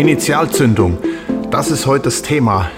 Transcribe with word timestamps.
Initialzündung, 0.00 0.96
das 1.50 1.70
ist 1.70 1.84
heute 1.84 2.04
das 2.04 2.22
Thema, 2.22 2.70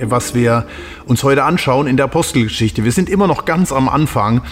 was 0.00 0.34
wir 0.34 0.66
uns 1.04 1.22
heute 1.22 1.44
anschauen 1.44 1.86
in 1.86 1.96
der 1.96 2.06
Apostelgeschichte. 2.06 2.82
Wir 2.82 2.90
sind 2.90 3.08
immer 3.08 3.28
noch 3.28 3.44
ganz 3.44 3.70
am 3.70 3.88
Anfang 3.88 4.42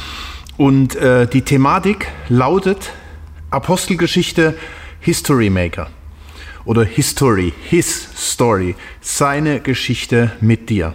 und 0.56 0.94
äh, 0.94 1.26
die 1.26 1.42
Thematik 1.42 2.06
lautet 2.28 2.92
Apostelgeschichte 3.50 4.56
History 5.00 5.50
Maker 5.50 5.88
oder 6.64 6.84
History, 6.84 7.52
His 7.68 8.08
Story, 8.16 8.76
seine 9.00 9.58
Geschichte 9.58 10.30
mit 10.40 10.70
dir. 10.70 10.94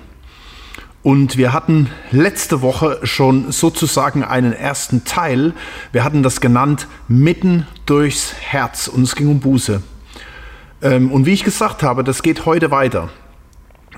Und 1.03 1.35
wir 1.35 1.51
hatten 1.51 1.89
letzte 2.09 2.61
Woche 2.61 3.01
schon 3.03 3.51
sozusagen 3.51 4.23
einen 4.23 4.53
ersten 4.53 5.03
Teil. 5.03 5.51
Wir 5.91 6.05
hatten 6.05 6.23
das 6.23 6.39
genannt 6.39 6.87
Mitten 7.09 7.67
durchs 7.85 8.33
Herz 8.39 8.87
und 8.87 9.03
es 9.03 9.13
ging 9.13 9.27
um 9.27 9.41
Buße. 9.41 9.81
Ähm, 10.81 11.11
und 11.11 11.25
wie 11.25 11.33
ich 11.33 11.43
gesagt 11.43 11.83
habe, 11.83 12.03
das 12.03 12.23
geht 12.23 12.45
heute 12.45 12.71
weiter. 12.71 13.09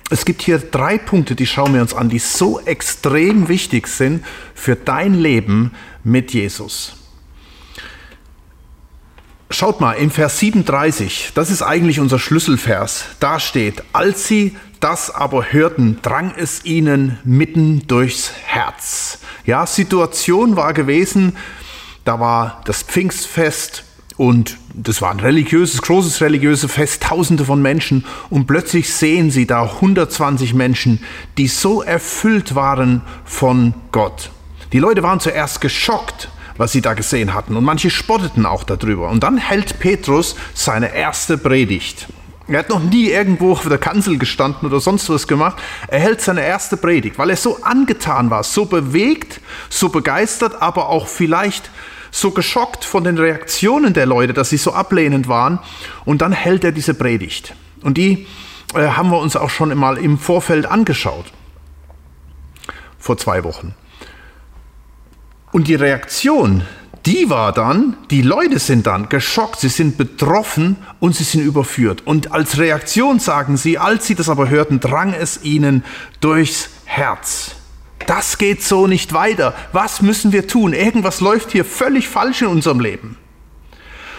Es 0.10 0.26
gibt 0.26 0.42
hier 0.42 0.58
drei 0.58 0.98
Punkte, 0.98 1.36
die 1.36 1.46
schauen 1.46 1.74
wir 1.74 1.82
uns 1.82 1.94
an, 1.94 2.10
die 2.10 2.20
so 2.20 2.60
extrem 2.62 3.48
wichtig 3.48 3.88
sind 3.88 4.26
für 4.55 4.76
dein 4.76 5.14
Leben 5.14 5.72
mit 6.04 6.34
Jesus. 6.34 6.96
Schaut 9.52 9.82
mal, 9.82 9.94
im 9.94 10.12
Vers 10.12 10.40
37, 10.40 11.32
das 11.34 11.50
ist 11.50 11.64
eigentlich 11.64 12.00
unser 12.00 12.20
Schlüsselvers, 12.20 13.05
da 13.20 13.40
steht, 13.40 13.84
als 13.94 14.27
sie 14.27 14.55
das 14.80 15.14
aber 15.14 15.52
hörten, 15.52 16.00
drang 16.02 16.34
es 16.38 16.66
ihnen 16.66 17.18
mitten 17.24 17.88
durchs 17.88 18.32
Herz. 18.46 19.20
Ja, 19.46 19.66
Situation 19.66 20.55
war 20.55 20.74
gewesen, 20.74 21.36
da 22.05 22.20
war 22.20 22.62
das 22.66 22.84
Pfingstfest, 22.84 23.84
und 24.20 24.58
das 24.73 25.02
war 25.02 25.12
ein 25.12 25.22
religiöses, 25.22 25.82
großes 25.82 26.20
religiöses 26.20 26.70
Fest, 26.70 27.04
tausende 27.04 27.46
von 27.46 27.62
Menschen. 27.62 28.04
Und 28.30 28.48
plötzlich 28.48 28.93
sehen 28.93 29.32
sie 29.32 29.48
da 29.48 29.63
120 29.63 30.54
Menschen, 30.54 31.02
die 31.38 31.48
so 31.48 31.82
erfüllt 31.82 32.54
waren 32.54 33.02
von 33.24 33.74
Gott. 33.93 34.32
Die 34.74 34.80
Leute 34.80 35.04
waren 35.04 35.21
zuerst 35.21 35.62
geschockt, 35.62 36.27
was 36.58 36.74
sie 36.74 36.82
da 36.82 36.96
gesehen 36.96 37.34
hatten. 37.34 37.55
Und 37.55 37.63
manche 37.63 37.90
spotteten 37.90 38.46
auch 38.46 38.66
darüber. 38.66 39.08
Und 39.10 39.24
dann 39.24 39.38
hält 39.38 39.80
Petrus 39.80 40.36
seine 40.54 40.93
erste 40.93 41.38
Predigt. 41.38 42.08
Er 42.49 42.60
hat 42.60 42.68
noch 42.68 42.84
nie 42.84 43.12
irgendwo 43.12 43.54
auf 43.54 43.70
der 43.70 43.77
Kanzel 43.77 44.18
gestanden 44.18 44.68
oder 44.68 44.82
sonst 44.82 45.10
was 45.10 45.30
gemacht. 45.30 45.55
Er 45.88 46.02
hält 46.02 46.20
seine 46.20 46.43
erste 46.43 46.76
Predigt, 46.76 47.18
weil 47.18 47.30
er 47.30 47.38
so 47.38 47.60
angetan 47.62 48.30
war, 48.30 48.43
so 48.43 48.65
bewegt, 48.65 49.40
so 49.70 49.88
begeistert, 49.88 50.62
aber 50.62 50.90
auch 50.90 51.08
vielleicht 51.08 51.71
so 52.12 52.32
geschockt 52.32 52.85
von 52.85 53.04
den 53.04 53.18
Reaktionen 53.18 53.93
der 53.93 54.05
Leute, 54.05 54.34
dass 54.34 54.49
sie 54.49 54.57
so 54.57 54.74
ablehnend 54.74 55.27
waren. 55.27 55.60
Und 56.05 56.21
dann 56.21 56.32
hält 56.32 56.63
er 56.63 56.71
diese 56.71 56.93
Predigt. 56.93 57.54
Und 57.82 57.98
die 57.98 58.27
äh, 58.74 58.88
haben 58.90 59.10
wir 59.10 59.20
uns 59.20 59.35
auch 59.35 59.49
schon 59.49 59.76
mal 59.77 59.98
im 59.98 60.18
Vorfeld 60.18 60.65
angeschaut. 60.65 61.26
Vor 62.98 63.18
zwei 63.18 63.43
Wochen. 63.43 63.74
Und 65.52 65.68
die 65.68 65.75
Reaktion, 65.75 66.63
die 67.06 67.30
war 67.30 67.53
dann, 67.53 67.97
die 68.12 68.22
Leute 68.22 68.59
sind 68.59 68.85
dann 68.85 69.09
geschockt, 69.09 69.59
sie 69.59 69.69
sind 69.69 69.97
betroffen 69.97 70.75
und 71.00 71.16
sie 71.16 71.24
sind 71.24 71.41
überführt. 71.41 72.06
Und 72.06 72.31
als 72.31 72.57
Reaktion 72.57 73.19
sagen 73.19 73.57
sie, 73.57 73.78
als 73.78 74.06
sie 74.06 74.16
das 74.16 74.30
aber 74.30 74.50
hörten, 74.50 74.80
drang 74.80 75.13
es 75.13 75.44
ihnen 75.44 75.84
durchs 76.19 76.69
Herz 76.85 77.56
das 78.08 78.38
geht 78.38 78.64
so 78.64 78.88
nicht 78.88 79.14
weiter. 79.14 79.53
Was 79.72 80.02
müssen 80.02 80.31
wir 80.31 80.47
tun? 80.47 80.74
Irgendwas 80.74 81.22
läuft 81.22 81.52
hier 81.52 81.66
völlig 81.66 82.08
falsch 82.08 82.42
in 82.42 82.47
unserem 82.47 82.80
Leben. 82.80 83.18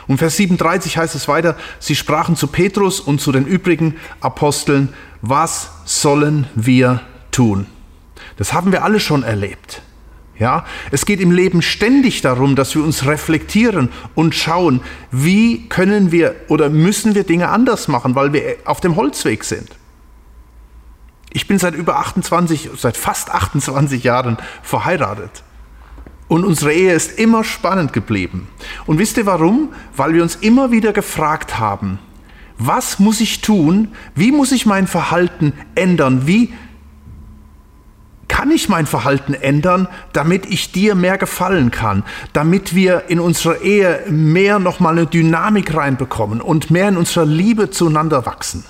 Und 0.06 0.19
Vers 0.19 0.36
37 0.36 0.97
heißt 0.97 1.14
es 1.14 1.28
weiter, 1.28 1.56
sie 1.78 1.95
sprachen 1.95 2.34
zu 2.34 2.48
Petrus 2.48 2.98
und 2.98 3.20
zu 3.20 3.31
den 3.31 3.47
übrigen 3.47 3.97
Aposteln, 4.20 4.89
was 5.23 5.70
sollen 5.84 6.47
wir 6.55 7.03
tun? 7.31 7.67
Das 8.36 8.52
haben 8.52 8.73
wir 8.73 8.83
alle 8.83 9.01
schon 9.01 9.23
erlebt. 9.23 9.83
Ja, 10.39 10.64
es 10.90 11.05
geht 11.05 11.20
im 11.20 11.33
Leben 11.33 11.61
ständig 11.61 12.23
darum, 12.23 12.57
dass 12.57 12.74
wir 12.74 12.83
uns 12.83 13.05
reflektieren 13.05 13.90
und 14.14 14.35
schauen, 14.35 14.80
wie 15.13 15.69
können 15.69 16.13
wir 16.13 16.35
oder 16.48 16.70
müssen 16.70 17.14
wir 17.14 17.24
Dinge 17.24 17.51
anders 17.51 17.89
machen, 17.89 18.14
weil 18.14 18.33
wir 18.33 18.57
auf 18.64 18.80
dem 18.80 18.96
Holzweg 18.96 19.45
sind. 19.45 19.69
Ich 21.33 21.46
bin 21.46 21.58
seit 21.58 21.74
über 21.74 21.98
28, 21.98 22.70
seit 22.77 22.96
fast 22.96 23.30
28 23.30 24.02
Jahren 24.02 24.36
verheiratet. 24.63 25.45
Und 26.29 26.45
unsere 26.45 26.73
Ehe 26.73 26.92
ist 26.92 27.18
immer 27.18 27.42
spannend 27.45 27.92
geblieben. 27.92 28.48
Und 28.86 28.98
wisst 28.98 29.17
ihr 29.17 29.27
warum? 29.27 29.73
Weil 29.96 30.14
wir 30.14 30.23
uns 30.23 30.36
immer 30.36 30.70
wieder 30.70 30.92
gefragt 30.92 31.58
haben, 31.58 31.98
was 32.58 32.98
muss 32.98 33.20
ich 33.20 33.40
tun? 33.40 33.89
Wie 34.14 34.33
muss 34.33 34.52
ich 34.52 34.67
mein 34.67 34.86
Verhalten 34.86 35.55
ändern? 35.74 36.27
Wie 36.27 36.52
kann 38.29 38.51
ich 38.51 38.69
mein 38.69 38.86
Verhalten 38.86 39.35
ändern, 39.35 39.89
damit 40.13 40.46
ich 40.46 40.70
dir 40.70 40.95
mehr 40.95 41.19
gefallen 41.19 41.70
kann? 41.70 42.05
Damit 42.33 42.74
wir 42.74 43.05
in 43.08 43.19
unserer 43.19 43.63
Ehe 43.63 44.05
mehr 44.08 44.58
nochmal 44.58 44.98
eine 44.98 45.07
Dynamik 45.07 45.74
reinbekommen 45.74 46.40
und 46.40 46.70
mehr 46.70 46.89
in 46.89 46.96
unserer 46.96 47.27
Liebe 47.27 47.70
zueinander 47.70 48.24
wachsen? 48.27 48.64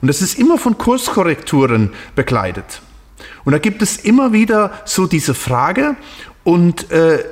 Und 0.00 0.08
das 0.08 0.22
ist 0.22 0.38
immer 0.38 0.58
von 0.58 0.78
Kurskorrekturen 0.78 1.92
begleitet. 2.14 2.82
Und 3.44 3.52
da 3.52 3.58
gibt 3.58 3.82
es 3.82 3.96
immer 3.96 4.32
wieder 4.32 4.72
so 4.84 5.06
diese 5.06 5.34
Frage 5.34 5.96
und 6.44 6.90
äh, 6.90 7.24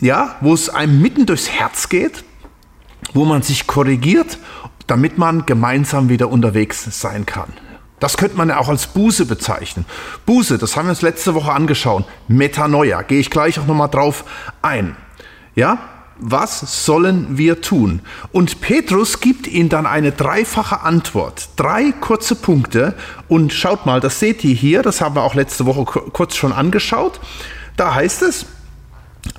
ja, 0.00 0.36
wo 0.40 0.52
es 0.54 0.68
einem 0.68 1.00
mitten 1.00 1.26
durchs 1.26 1.48
Herz 1.48 1.88
geht, 1.88 2.24
wo 3.14 3.24
man 3.24 3.42
sich 3.42 3.66
korrigiert, 3.66 4.38
damit 4.86 5.18
man 5.18 5.46
gemeinsam 5.46 6.08
wieder 6.08 6.28
unterwegs 6.28 7.00
sein 7.00 7.24
kann. 7.24 7.52
Das 8.00 8.16
könnte 8.16 8.36
man 8.36 8.48
ja 8.48 8.58
auch 8.58 8.68
als 8.68 8.88
Buße 8.88 9.26
bezeichnen. 9.26 9.84
Buße, 10.26 10.58
das 10.58 10.76
haben 10.76 10.86
wir 10.86 10.90
uns 10.90 11.02
letzte 11.02 11.34
Woche 11.34 11.52
angeschaut. 11.52 12.04
Metanoia, 12.26 13.02
gehe 13.02 13.20
ich 13.20 13.30
gleich 13.30 13.60
auch 13.60 13.66
nochmal 13.66 13.90
drauf 13.90 14.24
ein. 14.60 14.96
Ja, 15.54 15.78
was 16.22 16.86
sollen 16.86 17.36
wir 17.36 17.60
tun? 17.60 18.00
Und 18.30 18.60
Petrus 18.60 19.20
gibt 19.20 19.48
ihnen 19.48 19.68
dann 19.68 19.86
eine 19.86 20.12
dreifache 20.12 20.82
Antwort. 20.82 21.48
Drei 21.56 21.92
kurze 21.92 22.36
Punkte. 22.36 22.94
Und 23.28 23.52
schaut 23.52 23.86
mal, 23.86 24.00
das 24.00 24.20
seht 24.20 24.44
ihr 24.44 24.54
hier, 24.54 24.82
das 24.82 25.00
haben 25.00 25.16
wir 25.16 25.22
auch 25.22 25.34
letzte 25.34 25.66
Woche 25.66 25.84
kurz 25.84 26.36
schon 26.36 26.52
angeschaut. 26.52 27.20
Da 27.76 27.94
heißt 27.94 28.22
es, 28.22 28.46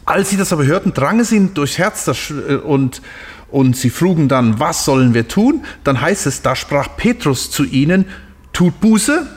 als 0.05 0.29
sie 0.29 0.37
das 0.37 0.51
aber 0.51 0.65
hörten, 0.65 0.93
drang 0.93 1.19
es 1.19 1.31
ihnen 1.31 1.53
durchs 1.53 1.77
Herz 1.77 2.07
äh, 2.07 2.55
und, 2.55 3.01
und 3.49 3.77
sie 3.77 3.89
frugen 3.89 4.27
dann, 4.27 4.59
was 4.59 4.83
sollen 4.83 5.13
wir 5.13 5.27
tun? 5.27 5.63
Dann 5.83 6.01
heißt 6.01 6.25
es, 6.27 6.41
da 6.41 6.55
sprach 6.55 6.89
Petrus 6.97 7.49
zu 7.49 7.63
ihnen, 7.63 8.05
tut 8.51 8.79
Buße, 8.81 9.27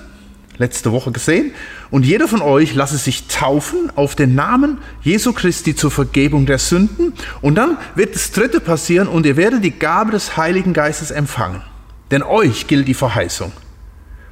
letzte 0.59 0.93
Woche 0.93 1.13
gesehen, 1.13 1.53
und 1.91 2.05
jeder 2.05 2.29
von 2.29 2.43
euch 2.43 2.75
lasse 2.75 2.97
sich 2.97 3.29
taufen 3.29 3.91
auf 3.95 4.15
den 4.15 4.35
Namen 4.35 4.79
Jesu 5.03 5.33
Christi 5.33 5.77
zur 5.77 5.91
Vergebung 5.91 6.47
der 6.47 6.59
Sünden. 6.59 7.13
Und 7.41 7.55
dann 7.57 7.79
wird 7.95 8.15
das 8.15 8.33
Dritte 8.33 8.61
passieren 8.61 9.09
und 9.09 9.27
ihr 9.27 9.37
werdet 9.37 9.63
die 9.63 9.71
Gabe 9.71 10.13
des 10.13 10.37
Heiligen 10.37 10.73
Geistes 10.73 11.11
empfangen. 11.11 11.63
Denn 12.11 12.23
euch 12.23 12.67
gilt 12.67 12.89
die 12.89 12.95
Verheißung. 12.95 13.53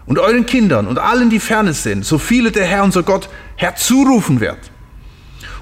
Und 0.06 0.18
euren 0.18 0.46
Kindern 0.46 0.86
und 0.86 0.98
allen, 0.98 1.30
die 1.30 1.40
ferne 1.40 1.72
sind, 1.72 2.04
so 2.04 2.18
viele 2.18 2.52
der 2.52 2.66
Herr 2.66 2.84
unser 2.84 3.02
Gott 3.02 3.28
herzurufen 3.56 4.40
wird. 4.40 4.58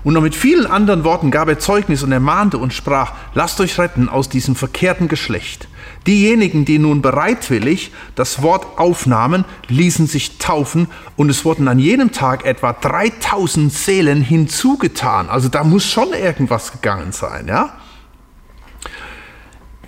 Und 0.04 0.14
noch 0.14 0.22
mit 0.22 0.34
vielen 0.34 0.66
anderen 0.66 1.04
Worten 1.04 1.30
gab 1.30 1.48
er 1.48 1.60
Zeugnis 1.60 2.02
und 2.02 2.10
ermahnte 2.10 2.58
und 2.58 2.72
sprach, 2.72 3.12
lasst 3.34 3.60
euch 3.60 3.78
retten 3.78 4.08
aus 4.08 4.28
diesem 4.28 4.56
verkehrten 4.56 5.06
Geschlecht. 5.06 5.68
Diejenigen, 6.06 6.64
die 6.64 6.80
nun 6.80 7.02
bereitwillig 7.02 7.92
das 8.16 8.42
Wort 8.42 8.78
aufnahmen, 8.78 9.44
ließen 9.68 10.08
sich 10.08 10.38
taufen 10.38 10.88
und 11.16 11.30
es 11.30 11.44
wurden 11.44 11.68
an 11.68 11.78
jedem 11.78 12.10
Tag 12.10 12.44
etwa 12.44 12.72
3000 12.72 13.72
Seelen 13.72 14.22
hinzugetan. 14.22 15.28
Also 15.28 15.48
da 15.48 15.62
muss 15.62 15.84
schon 15.84 16.12
irgendwas 16.12 16.72
gegangen 16.72 17.12
sein, 17.12 17.46
ja? 17.46 17.74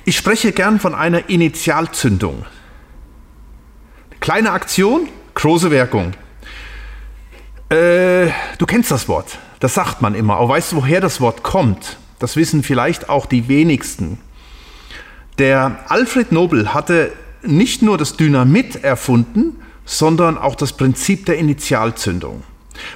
Ich 0.04 0.16
spreche 0.16 0.52
gern 0.52 0.78
von 0.78 0.94
einer 0.94 1.28
Initialzündung. 1.30 2.44
Kleine 4.20 4.52
Aktion, 4.52 5.08
große 5.34 5.70
Wirkung. 5.70 6.12
Äh, 7.70 8.28
du 8.58 8.66
kennst 8.66 8.90
das 8.90 9.08
Wort. 9.08 9.38
Das 9.64 9.72
sagt 9.72 10.02
man 10.02 10.14
immer. 10.14 10.36
Aber 10.36 10.50
weißt 10.50 10.72
du, 10.72 10.76
woher 10.76 11.00
das 11.00 11.22
Wort 11.22 11.42
kommt? 11.42 11.96
Das 12.18 12.36
wissen 12.36 12.62
vielleicht 12.62 13.08
auch 13.08 13.24
die 13.24 13.48
wenigsten. 13.48 14.18
Der 15.38 15.78
Alfred 15.88 16.32
Nobel 16.32 16.74
hatte 16.74 17.12
nicht 17.42 17.80
nur 17.80 17.96
das 17.96 18.18
Dynamit 18.18 18.84
erfunden, 18.84 19.56
sondern 19.86 20.36
auch 20.36 20.54
das 20.54 20.74
Prinzip 20.74 21.24
der 21.24 21.38
Initialzündung. 21.38 22.42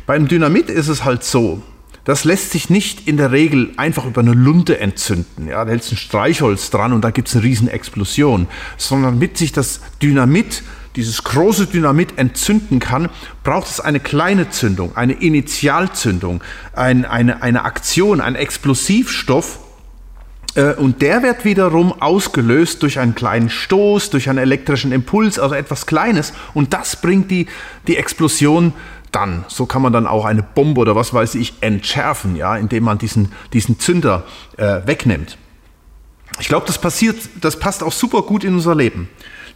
Beim 0.04 0.28
Dynamit 0.28 0.68
ist 0.68 0.88
es 0.88 1.06
halt 1.06 1.24
so, 1.24 1.62
das 2.04 2.24
lässt 2.24 2.50
sich 2.50 2.68
nicht 2.68 3.08
in 3.08 3.16
der 3.16 3.32
Regel 3.32 3.72
einfach 3.78 4.04
über 4.04 4.20
eine 4.20 4.34
Lunte 4.34 4.78
entzünden. 4.78 5.48
Ja, 5.48 5.64
da 5.64 5.70
hältst 5.70 5.92
ein 5.92 5.96
Streichholz 5.96 6.68
dran 6.68 6.92
und 6.92 7.00
da 7.02 7.12
gibt 7.12 7.28
es 7.28 7.34
eine 7.34 7.44
riesen 7.44 7.68
Explosion. 7.68 8.46
Sondern 8.76 9.14
damit 9.14 9.38
sich 9.38 9.52
das 9.52 9.80
Dynamit, 10.02 10.62
dieses 10.96 11.24
große 11.24 11.66
Dynamit 11.66 12.18
entzünden 12.18 12.78
kann, 12.80 13.08
braucht 13.44 13.68
es 13.68 13.80
eine 13.80 14.00
kleine 14.00 14.50
Zündung, 14.50 14.96
eine 14.96 15.12
Initialzündung, 15.12 16.42
ein, 16.72 17.04
eine, 17.04 17.42
eine 17.42 17.64
Aktion, 17.64 18.20
ein 18.20 18.34
Explosivstoff, 18.34 19.60
Äh, 20.54 20.74
und 20.74 21.02
der 21.02 21.22
wird 21.22 21.44
wiederum 21.44 21.92
ausgelöst 22.00 22.82
durch 22.82 22.98
einen 22.98 23.14
kleinen 23.14 23.50
Stoß, 23.50 24.10
durch 24.10 24.28
einen 24.28 24.38
elektrischen 24.38 24.92
Impuls, 24.92 25.38
also 25.38 25.54
etwas 25.54 25.86
Kleines. 25.86 26.32
Und 26.54 26.72
das 26.72 26.96
bringt 26.96 27.30
die, 27.30 27.46
die 27.86 27.96
Explosion 27.96 28.72
dann. 29.12 29.44
So 29.48 29.66
kann 29.66 29.82
man 29.82 29.92
dann 29.92 30.06
auch 30.06 30.24
eine 30.24 30.42
Bombe 30.42 30.80
oder 30.80 30.96
was 30.96 31.14
weiß 31.14 31.36
ich 31.36 31.54
entschärfen, 31.60 32.34
ja, 32.34 32.56
indem 32.56 32.84
man 32.84 32.98
diesen, 32.98 33.32
diesen 33.52 33.78
Zünder 33.78 34.24
äh, 34.56 34.80
wegnimmt. 34.86 35.38
Ich 36.40 36.48
glaube, 36.48 36.66
das 36.66 36.78
passiert, 36.78 37.16
das 37.40 37.58
passt 37.58 37.82
auch 37.82 37.92
super 37.92 38.22
gut 38.22 38.42
in 38.42 38.54
unser 38.54 38.74
Leben. 38.74 39.08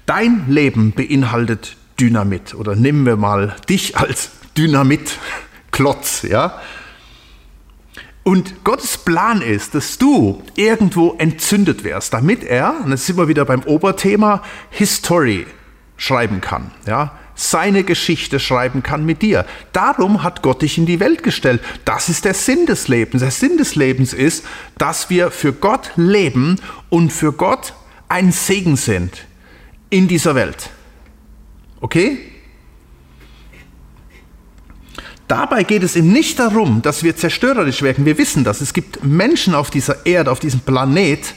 Dein 0.06 0.46
Leben 0.48 0.92
beinhaltet 0.92 1.76
Dynamit 2.00 2.54
oder 2.54 2.74
nehmen 2.74 3.06
wir 3.06 3.16
mal 3.16 3.54
dich 3.68 3.96
als 3.96 4.30
Dynamitklotz, 4.56 6.22
ja. 6.22 6.60
Und 8.24 8.64
Gottes 8.64 8.98
Plan 8.98 9.42
ist, 9.42 9.74
dass 9.74 9.98
du 9.98 10.42
irgendwo 10.54 11.14
entzündet 11.18 11.82
wirst, 11.82 12.12
damit 12.12 12.44
er, 12.44 12.80
und 12.84 12.90
jetzt 12.90 13.06
sind 13.06 13.16
wir 13.16 13.28
wieder 13.28 13.44
beim 13.44 13.62
Oberthema, 13.64 14.42
History 14.70 15.46
schreiben 15.96 16.40
kann, 16.40 16.70
ja, 16.86 17.18
seine 17.34 17.82
Geschichte 17.82 18.38
schreiben 18.38 18.82
kann 18.82 19.04
mit 19.04 19.22
dir. 19.22 19.44
Darum 19.72 20.22
hat 20.22 20.42
Gott 20.42 20.62
dich 20.62 20.78
in 20.78 20.86
die 20.86 21.00
Welt 21.00 21.22
gestellt. 21.22 21.62
Das 21.84 22.08
ist 22.08 22.24
der 22.24 22.34
Sinn 22.34 22.66
des 22.66 22.88
Lebens. 22.88 23.22
Der 23.22 23.30
Sinn 23.30 23.56
des 23.56 23.74
Lebens 23.74 24.12
ist, 24.12 24.44
dass 24.78 25.10
wir 25.10 25.30
für 25.30 25.52
Gott 25.52 25.92
leben 25.96 26.60
und 26.90 27.12
für 27.12 27.32
Gott 27.32 27.74
ein 28.08 28.30
Segen 28.30 28.76
sind 28.76 29.26
in 29.92 30.08
dieser 30.08 30.34
Welt. 30.34 30.70
Okay? 31.80 32.18
Dabei 35.28 35.64
geht 35.64 35.82
es 35.82 35.96
ihm 35.96 36.12
nicht 36.12 36.38
darum, 36.38 36.80
dass 36.80 37.02
wir 37.02 37.14
zerstörerisch 37.14 37.82
wirken. 37.82 38.06
Wir 38.06 38.16
wissen 38.16 38.42
das. 38.42 38.62
Es 38.62 38.72
gibt 38.72 39.04
Menschen 39.04 39.54
auf 39.54 39.70
dieser 39.70 40.06
Erde, 40.06 40.30
auf 40.30 40.40
diesem 40.40 40.60
Planet, 40.60 41.34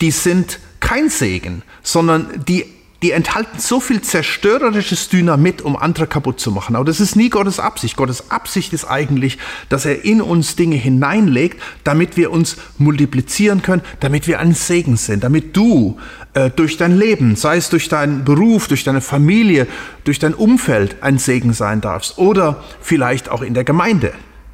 die 0.00 0.10
sind 0.10 0.58
kein 0.80 1.10
Segen, 1.10 1.62
sondern 1.82 2.44
die 2.44 2.66
die 3.02 3.10
enthalten 3.10 3.58
so 3.58 3.80
viel 3.80 4.00
zerstörerisches 4.00 5.08
Dynamit, 5.08 5.60
um 5.60 5.76
andere 5.76 6.06
kaputt 6.06 6.38
zu 6.38 6.52
machen. 6.52 6.76
Aber 6.76 6.84
das 6.84 7.00
ist 7.00 7.16
nie 7.16 7.30
Gottes 7.30 7.58
Absicht. 7.58 7.96
Gottes 7.96 8.30
Absicht 8.30 8.72
ist 8.72 8.84
eigentlich, 8.84 9.38
dass 9.68 9.84
er 9.84 10.04
in 10.04 10.22
uns 10.22 10.54
Dinge 10.54 10.76
hineinlegt, 10.76 11.60
damit 11.82 12.16
wir 12.16 12.30
uns 12.30 12.56
multiplizieren 12.78 13.62
können, 13.62 13.82
damit 14.00 14.28
wir 14.28 14.38
ein 14.38 14.54
Segen 14.54 14.96
sind, 14.96 15.24
damit 15.24 15.56
du 15.56 15.98
äh, 16.34 16.50
durch 16.50 16.76
dein 16.76 16.96
Leben, 16.96 17.34
sei 17.34 17.56
es 17.56 17.70
durch 17.70 17.88
deinen 17.88 18.24
Beruf, 18.24 18.68
durch 18.68 18.84
deine 18.84 19.00
Familie, 19.00 19.66
durch 20.04 20.20
dein 20.20 20.32
Umfeld 20.32 21.02
ein 21.02 21.18
Segen 21.18 21.52
sein 21.52 21.80
darfst 21.80 22.18
oder 22.18 22.62
vielleicht 22.80 23.28
auch 23.28 23.42
in 23.42 23.54
der 23.54 23.64
Gemeinde, 23.64 24.12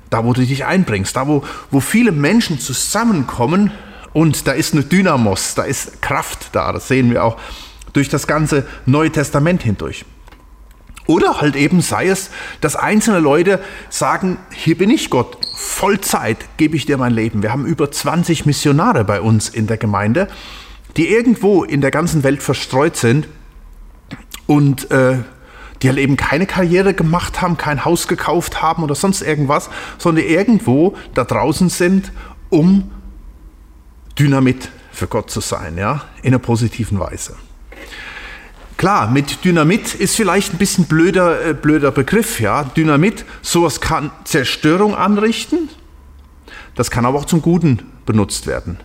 da 0.09 0.25
wo 0.25 0.33
du 0.33 0.45
dich 0.45 0.65
einbringst, 0.65 1.15
da 1.15 1.29
wo, 1.29 1.45
wo 1.71 1.81
viele 1.81 2.13
Menschen 2.13 2.59
zusammenkommen 2.59 3.73
und 4.15 4.47
da 4.47 4.53
ist 4.53 4.73
eine 4.73 4.85
Dynamos, 4.85 5.55
da 5.55 5.65
ist 5.65 6.01
Kraft 6.01 6.49
da, 6.53 6.73
das 6.73 6.89
sehen 6.89 7.11
wir 7.11 7.23
auch 7.23 7.37
durch 7.99 8.09
das 8.09 8.29
ganze 8.29 8.65
Neue 8.87 9.11
Testament 9.11 9.63
hindurch. 9.63 10.05
Oder 11.09 11.41
halt 11.41 11.57
eben 11.57 11.81
sei 11.81 12.07
es, 12.07 12.31
dass 12.61 12.77
einzelne 12.77 13.19
Leute 13.19 13.61
sagen, 13.91 14.37
hier 14.53 14.79
bin 14.79 14.89
ich 14.89 15.11
Gott, 15.11 15.37
Vollzeit 15.57 16.37
gebe 16.59 16.77
ich 16.77 16.87
dir 16.87 16.97
mein 16.97 17.13
Leben. 17.13 17.43
Wir 17.43 17.51
haben 17.51 17.67
über 17.67 17.91
20 17.91 18.47
Missionare 18.47 19.05
bei 19.05 19.21
uns 19.21 19.49
in 19.49 19.67
der 19.67 19.79
Gemeinde, 19.79 20.29
die 20.97 21.09
irgendwo 21.09 21.65
in 21.65 21.81
der 21.81 21.91
ganzen 21.91 22.23
Welt 22.23 22.41
verstreut 22.41 22.97
sind 22.97 23.27
und 24.47 24.93
äh, 24.93 25.19
die 25.83 25.89
halt 25.89 25.99
eben 25.99 26.17
keine 26.17 26.47
Karriere 26.47 26.95
gemacht 26.95 27.43
haben, 27.43 27.57
kein 27.57 27.85
Haus 27.85 28.07
gekauft 28.07 28.63
haben 28.63 28.85
oder 28.85 28.95
sonst 28.95 29.23
irgendwas, 29.23 29.71
sondern 29.97 30.25
irgendwo 30.25 30.95
da 31.15 31.25
draußen 31.25 31.69
sind, 31.69 32.13
um 32.49 32.93
Dynamit 34.17 34.69
für 34.93 35.09
Gott 35.09 35.31
zu 35.31 35.41
sein, 35.41 35.79
ja, 35.79 36.03
in 36.23 36.29
einer 36.29 36.39
positiven 36.39 37.01
Weise. 37.01 37.35
Klar, 38.79 39.11
mit 39.11 39.45
Dynamit 39.45 39.97
ist 39.97 40.15
vielleicht 40.15 40.55
ein 40.55 40.59
bisschen 40.59 40.85
blöder, 40.85 41.45
äh, 41.45 41.53
blöder 41.53 41.91
Begriff, 41.91 42.39
ja. 42.39 42.63
Dynamit, 42.63 43.25
sowas 43.43 43.81
kann 43.81 44.13
Zerstörung 44.23 44.95
anrichten, 44.95 45.69
das 46.77 46.89
kann 46.89 47.05
aber 47.05 47.19
auch 47.19 47.25
zum 47.25 47.43
Guten 47.43 47.81
benutzt 48.07 48.47
werden. 48.47 48.79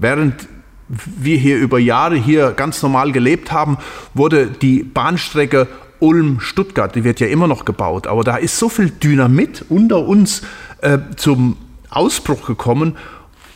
Während 0.00 0.48
wir 0.88 1.36
hier 1.36 1.58
über 1.58 1.78
Jahre 1.78 2.16
hier 2.16 2.50
ganz 2.50 2.82
normal 2.82 3.12
gelebt 3.12 3.52
haben, 3.52 3.78
wurde 4.14 4.48
die 4.48 4.82
Bahnstrecke 4.82 5.68
Ulm-Stuttgart, 6.00 6.92
die 6.96 7.04
wird 7.04 7.20
ja 7.20 7.28
immer 7.28 7.46
noch 7.46 7.64
gebaut, 7.64 8.08
aber 8.08 8.24
da 8.24 8.36
ist 8.36 8.58
so 8.58 8.68
viel 8.68 8.90
Dynamit 8.90 9.64
unter 9.68 10.08
uns 10.08 10.42
äh, 10.80 10.98
zum 11.14 11.56
Ausbruch 11.88 12.44
gekommen, 12.48 12.96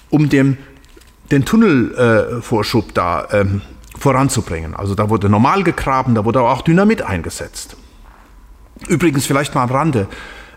um 0.08 0.28
dem, 0.28 0.56
den 1.32 1.44
Tunnelvorschub 1.44 2.90
äh, 2.90 2.94
da 2.94 3.28
ähm, 3.32 3.62
voranzubringen. 4.02 4.74
Also 4.74 4.94
da 4.94 5.08
wurde 5.08 5.28
normal 5.28 5.62
gegraben, 5.62 6.14
da 6.14 6.24
wurde 6.24 6.42
auch 6.42 6.62
Dynamit 6.62 7.02
eingesetzt. 7.02 7.76
Übrigens 8.88 9.26
vielleicht 9.26 9.54
mal 9.54 9.62
am 9.62 9.70
Rande, 9.70 10.08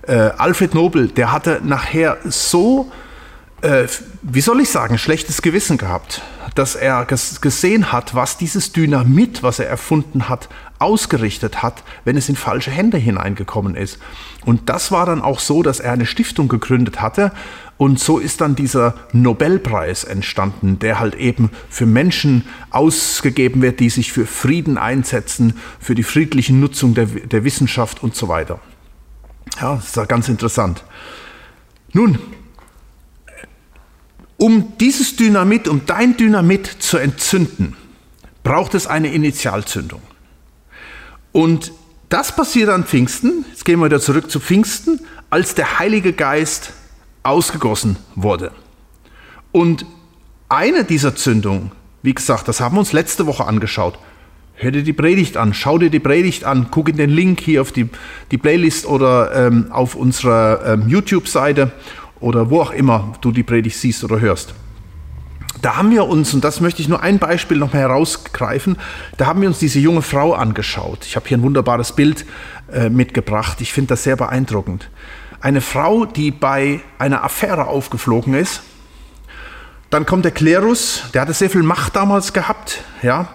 äh, 0.08 0.14
Alfred 0.14 0.74
Nobel, 0.74 1.08
der 1.08 1.32
hatte 1.32 1.62
nachher 1.64 2.18
so, 2.24 2.92
äh, 3.62 3.86
wie 4.24 4.42
soll 4.42 4.62
ich 4.62 4.70
sagen, 4.70 4.98
schlechtes 4.98 5.42
Gewissen 5.42 5.78
gehabt, 5.78 6.22
dass 6.56 6.76
er 6.76 7.06
gesehen 7.06 7.92
hat, 7.92 8.16
was 8.16 8.38
dieses 8.38 8.72
Dynamit, 8.72 9.44
was 9.44 9.60
er 9.60 9.70
erfunden 9.70 10.28
hat, 10.28 10.50
ausgerichtet 10.86 11.64
hat, 11.64 11.84
wenn 12.06 12.16
es 12.16 12.30
in 12.30 12.36
falsche 12.36 12.72
Hände 12.72 12.98
hineingekommen 12.98 13.76
ist. 13.76 14.00
Und 14.46 14.70
das 14.70 14.92
war 14.92 15.06
dann 15.06 15.22
auch 15.22 15.40
so, 15.40 15.64
dass 15.64 15.80
er 15.80 15.94
eine 15.94 16.06
Stiftung 16.06 16.48
gegründet 16.48 17.02
hatte 17.02 17.32
und 17.78 18.00
so 18.00 18.20
ist 18.20 18.40
dann 18.40 18.56
dieser 18.56 18.96
Nobelpreis 19.12 20.06
entstanden, 20.06 20.80
der 20.80 21.00
halt 21.00 21.16
eben 21.16 21.50
für 21.70 21.86
Menschen 21.86 22.46
ausgegeben 22.70 23.62
wird, 23.62 23.82
die 23.82 23.90
sich 23.90 24.14
für 24.14 24.26
Frieden 24.26 24.78
einsetzen, 24.78 25.60
für 25.80 25.94
die 25.94 26.04
friedliche 26.04 26.54
Nutzung 26.54 26.94
der, 26.94 27.06
der 27.06 27.44
Wissenschaft 27.44 28.02
und 28.02 28.16
so 28.16 28.30
weiter. 28.30 28.60
Ja, 29.60 29.76
das 29.76 29.88
ist 29.88 29.96
ja 29.98 30.06
ganz 30.06 30.30
interessant. 30.30 30.86
Nun, 31.92 32.18
um 34.38 34.74
dieses 34.80 35.18
Dynamit, 35.18 35.68
um 35.68 35.86
dein 35.86 36.16
Dynamit 36.16 36.68
zu 36.68 36.98
entzünden, 36.98 37.76
braucht 38.44 38.74
es 38.74 38.88
eine 38.88 39.14
Initialzündung. 39.14 40.02
Und 41.36 41.74
das 42.08 42.34
passiert 42.34 42.70
an 42.70 42.86
Pfingsten, 42.86 43.44
jetzt 43.50 43.66
gehen 43.66 43.80
wir 43.80 43.88
wieder 43.88 44.00
zurück 44.00 44.32
zu 44.32 44.40
Pfingsten, 44.40 45.02
als 45.30 45.54
der 45.54 45.80
Heilige 45.80 46.14
Geist 46.14 46.72
ausgegossen 47.24 47.98
wurde. 48.16 48.52
Und 49.52 49.86
eine 50.48 50.86
dieser 50.86 51.14
Zündungen, 51.14 51.74
wie 52.04 52.16
gesagt, 52.16 52.48
das 52.48 52.62
haben 52.62 52.78
wir 52.78 52.80
uns 52.80 52.94
letzte 52.94 53.26
Woche 53.26 53.44
angeschaut. 53.44 54.00
Hör 54.54 54.72
dir 54.72 54.84
die 54.84 54.94
Predigt 54.94 55.36
an, 55.36 55.54
schau 55.54 55.78
dir 55.78 55.90
die 55.90 56.00
Predigt 56.00 56.46
an, 56.46 56.68
guck 56.72 56.88
in 56.88 56.96
den 56.96 57.10
Link 57.10 57.42
hier 57.42 57.62
auf 57.62 57.74
die, 57.74 57.90
die 58.32 58.38
Playlist 58.38 58.86
oder 58.86 59.36
ähm, 59.36 59.74
auf 59.74 59.96
unserer 59.96 60.66
ähm, 60.66 60.88
YouTube-Seite 60.88 61.74
oder 62.22 62.50
wo 62.50 62.62
auch 62.62 62.72
immer 62.72 63.14
du 63.20 63.34
die 63.34 63.44
Predigt 63.44 63.76
siehst 63.76 64.06
oder 64.06 64.22
hörst 64.22 64.56
da 65.66 65.78
haben 65.78 65.90
wir 65.90 66.06
uns, 66.06 66.32
und 66.36 66.44
das 66.44 66.62
möchte 66.62 66.84
ich 66.84 66.90
nur 66.90 67.02
ein 67.02 67.18
Beispiel 67.18 67.58
noch 67.58 67.74
mal 67.74 67.80
herausgreifen, 67.80 68.78
da 69.18 69.26
haben 69.26 69.42
wir 69.42 69.48
uns 69.48 69.58
diese 69.58 69.80
junge 69.80 70.04
Frau 70.04 70.36
angeschaut. 70.36 71.08
Ich 71.08 71.16
habe 71.16 71.28
hier 71.28 71.40
ein 71.40 71.42
wunderbares 71.42 71.94
Bild 71.94 72.24
äh, 72.72 72.90
mitgebracht. 72.90 73.60
Ich 73.62 73.74
finde 73.74 73.88
das 73.88 74.04
sehr 74.04 74.16
beeindruckend. 74.16 74.92
Eine 75.42 75.62
Frau, 75.62 76.06
die 76.06 76.30
bei 76.30 76.82
einer 77.00 77.24
Affäre 77.24 77.66
aufgeflogen 77.66 78.36
ist. 78.36 78.62
Dann 79.90 80.06
kommt 80.06 80.24
der 80.24 80.34
Klerus, 80.34 81.06
der 81.16 81.24
hatte 81.24 81.34
sehr 81.34 81.50
viel 81.50 81.64
Macht 81.64 81.96
damals 81.96 82.32
gehabt, 82.32 82.84
ja. 83.02 83.30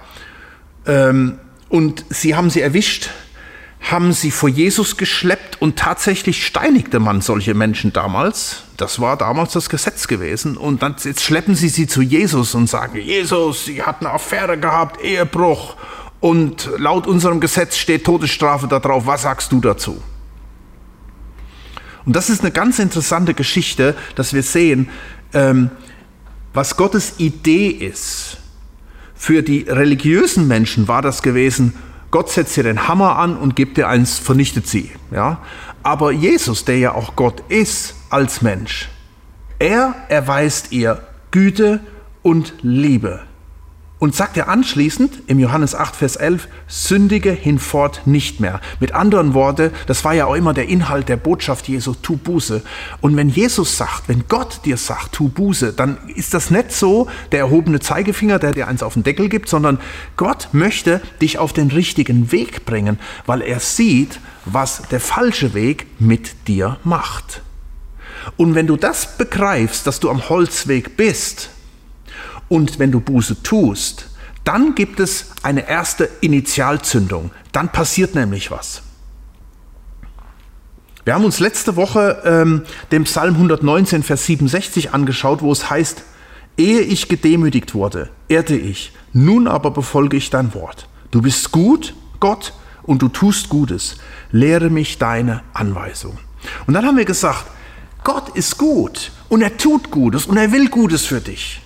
Ähm, 0.86 1.36
und 1.68 2.04
sie 2.10 2.36
haben 2.36 2.48
sie 2.48 2.60
erwischt 2.60 3.10
haben 3.80 4.12
sie 4.12 4.30
vor 4.30 4.48
Jesus 4.48 4.96
geschleppt 4.96 5.60
und 5.60 5.76
tatsächlich 5.76 6.46
steinigte 6.46 7.00
man 7.00 7.20
solche 7.22 7.54
Menschen 7.54 7.92
damals. 7.92 8.64
Das 8.76 9.00
war 9.00 9.16
damals 9.16 9.52
das 9.52 9.68
Gesetz 9.70 10.06
gewesen. 10.06 10.56
Und 10.56 10.82
dann, 10.82 10.96
jetzt 11.02 11.22
schleppen 11.22 11.54
sie 11.54 11.68
sie 11.68 11.86
zu 11.86 12.02
Jesus 12.02 12.54
und 12.54 12.68
sagen, 12.68 12.98
Jesus, 12.98 13.64
sie 13.64 13.82
hat 13.82 14.00
eine 14.00 14.10
Affäre 14.10 14.58
gehabt, 14.58 15.02
Ehebruch. 15.02 15.76
Und 16.20 16.70
laut 16.76 17.06
unserem 17.06 17.40
Gesetz 17.40 17.78
steht 17.78 18.04
Todesstrafe 18.04 18.68
da 18.68 18.78
drauf. 18.78 19.06
Was 19.06 19.22
sagst 19.22 19.50
du 19.52 19.60
dazu? 19.60 20.02
Und 22.04 22.16
das 22.16 22.30
ist 22.30 22.42
eine 22.42 22.50
ganz 22.50 22.78
interessante 22.78 23.34
Geschichte, 23.34 23.96
dass 24.14 24.34
wir 24.34 24.42
sehen, 24.42 24.90
ähm, 25.32 25.70
was 26.52 26.76
Gottes 26.76 27.14
Idee 27.18 27.68
ist. 27.68 28.38
Für 29.14 29.42
die 29.42 29.60
religiösen 29.62 30.48
Menschen 30.48 30.88
war 30.88 31.02
das 31.02 31.22
gewesen, 31.22 31.74
Gott 32.10 32.30
setzt 32.30 32.56
dir 32.56 32.64
den 32.64 32.88
Hammer 32.88 33.16
an 33.16 33.36
und 33.36 33.56
gibt 33.56 33.76
dir 33.76 33.88
eins, 33.88 34.18
vernichtet 34.18 34.66
sie. 34.66 34.90
Ja? 35.10 35.38
Aber 35.82 36.10
Jesus, 36.10 36.64
der 36.64 36.78
ja 36.78 36.94
auch 36.94 37.16
Gott 37.16 37.42
ist 37.48 37.94
als 38.10 38.42
Mensch, 38.42 38.88
er 39.58 39.94
erweist 40.08 40.72
ihr 40.72 41.02
Güte 41.30 41.80
und 42.22 42.54
Liebe. 42.62 43.20
Und 44.00 44.16
sagt 44.16 44.38
er 44.38 44.48
anschließend 44.48 45.24
im 45.26 45.38
Johannes 45.38 45.74
8, 45.74 45.94
Vers 45.94 46.16
11, 46.16 46.48
sündige 46.66 47.30
hinfort 47.32 48.06
nicht 48.06 48.40
mehr. 48.40 48.62
Mit 48.80 48.94
anderen 48.94 49.34
Worten, 49.34 49.72
das 49.86 50.04
war 50.06 50.14
ja 50.14 50.24
auch 50.24 50.34
immer 50.34 50.54
der 50.54 50.68
Inhalt 50.68 51.10
der 51.10 51.18
Botschaft 51.18 51.68
Jesu, 51.68 51.92
tu 51.92 52.16
Buße. 52.16 52.62
Und 53.02 53.16
wenn 53.16 53.28
Jesus 53.28 53.76
sagt, 53.76 54.08
wenn 54.08 54.24
Gott 54.26 54.62
dir 54.64 54.78
sagt, 54.78 55.12
tu 55.12 55.28
Buße, 55.28 55.74
dann 55.74 55.98
ist 56.14 56.32
das 56.32 56.50
nicht 56.50 56.72
so 56.72 57.08
der 57.30 57.40
erhobene 57.40 57.78
Zeigefinger, 57.78 58.38
der 58.38 58.52
dir 58.52 58.68
eins 58.68 58.82
auf 58.82 58.94
den 58.94 59.02
Deckel 59.02 59.28
gibt, 59.28 59.50
sondern 59.50 59.78
Gott 60.16 60.48
möchte 60.52 61.02
dich 61.20 61.36
auf 61.36 61.52
den 61.52 61.68
richtigen 61.70 62.32
Weg 62.32 62.64
bringen, 62.64 62.98
weil 63.26 63.42
er 63.42 63.60
sieht, 63.60 64.18
was 64.46 64.80
der 64.90 65.00
falsche 65.00 65.52
Weg 65.52 65.86
mit 66.00 66.48
dir 66.48 66.78
macht. 66.84 67.42
Und 68.38 68.54
wenn 68.54 68.66
du 68.66 68.76
das 68.76 69.18
begreifst, 69.18 69.86
dass 69.86 70.00
du 70.00 70.08
am 70.08 70.30
Holzweg 70.30 70.96
bist, 70.96 71.50
und 72.50 72.78
wenn 72.80 72.90
du 72.90 73.00
Buße 73.00 73.42
tust, 73.42 74.10
dann 74.44 74.74
gibt 74.74 75.00
es 75.00 75.30
eine 75.42 75.68
erste 75.68 76.08
Initialzündung. 76.20 77.30
Dann 77.52 77.70
passiert 77.70 78.14
nämlich 78.14 78.50
was. 78.50 78.82
Wir 81.04 81.14
haben 81.14 81.24
uns 81.24 81.40
letzte 81.40 81.76
Woche 81.76 82.22
ähm, 82.24 82.62
den 82.90 83.04
Psalm 83.04 83.34
119, 83.34 84.02
Vers 84.02 84.26
67 84.26 84.92
angeschaut, 84.92 85.42
wo 85.42 85.52
es 85.52 85.70
heißt, 85.70 86.02
ehe 86.56 86.80
ich 86.80 87.08
gedemütigt 87.08 87.74
wurde, 87.74 88.10
ehrte 88.28 88.56
ich, 88.56 88.92
nun 89.12 89.46
aber 89.46 89.70
befolge 89.70 90.16
ich 90.16 90.28
dein 90.30 90.52
Wort. 90.52 90.88
Du 91.12 91.22
bist 91.22 91.52
gut, 91.52 91.94
Gott, 92.18 92.52
und 92.82 93.00
du 93.00 93.08
tust 93.08 93.48
Gutes. 93.48 93.98
Lehre 94.32 94.70
mich 94.70 94.98
deine 94.98 95.42
Anweisung. 95.54 96.18
Und 96.66 96.74
dann 96.74 96.84
haben 96.84 96.96
wir 96.96 97.04
gesagt, 97.04 97.46
Gott 98.02 98.30
ist 98.36 98.58
gut 98.58 99.12
und 99.28 99.42
er 99.42 99.56
tut 99.56 99.90
Gutes 99.90 100.26
und 100.26 100.36
er 100.36 100.50
will 100.52 100.68
Gutes 100.68 101.06
für 101.06 101.20
dich. 101.20 101.60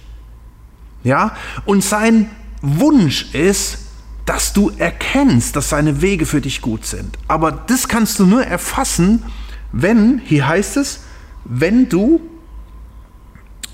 Ja? 1.05 1.37
Und 1.65 1.85
sein 1.85 2.31
Wunsch 2.61 3.33
ist, 3.35 3.79
dass 4.27 4.53
du 4.53 4.73
erkennst, 4.79 5.55
dass 5.55 5.69
seine 5.69 6.01
Wege 6.01 6.27
für 6.27 6.41
dich 6.41 6.63
gut 6.63 6.87
sind. 6.87 7.19
Aber 7.29 7.53
das 7.53 7.89
kannst 7.89 8.19
du 8.19 8.27
nur 8.27 8.43
erfassen, 8.45 9.23
wenn, 9.71 10.19
hier 10.25 10.49
heißt 10.49 10.79
es, 10.79 11.01
wenn 11.45 11.89
du 11.89 12.21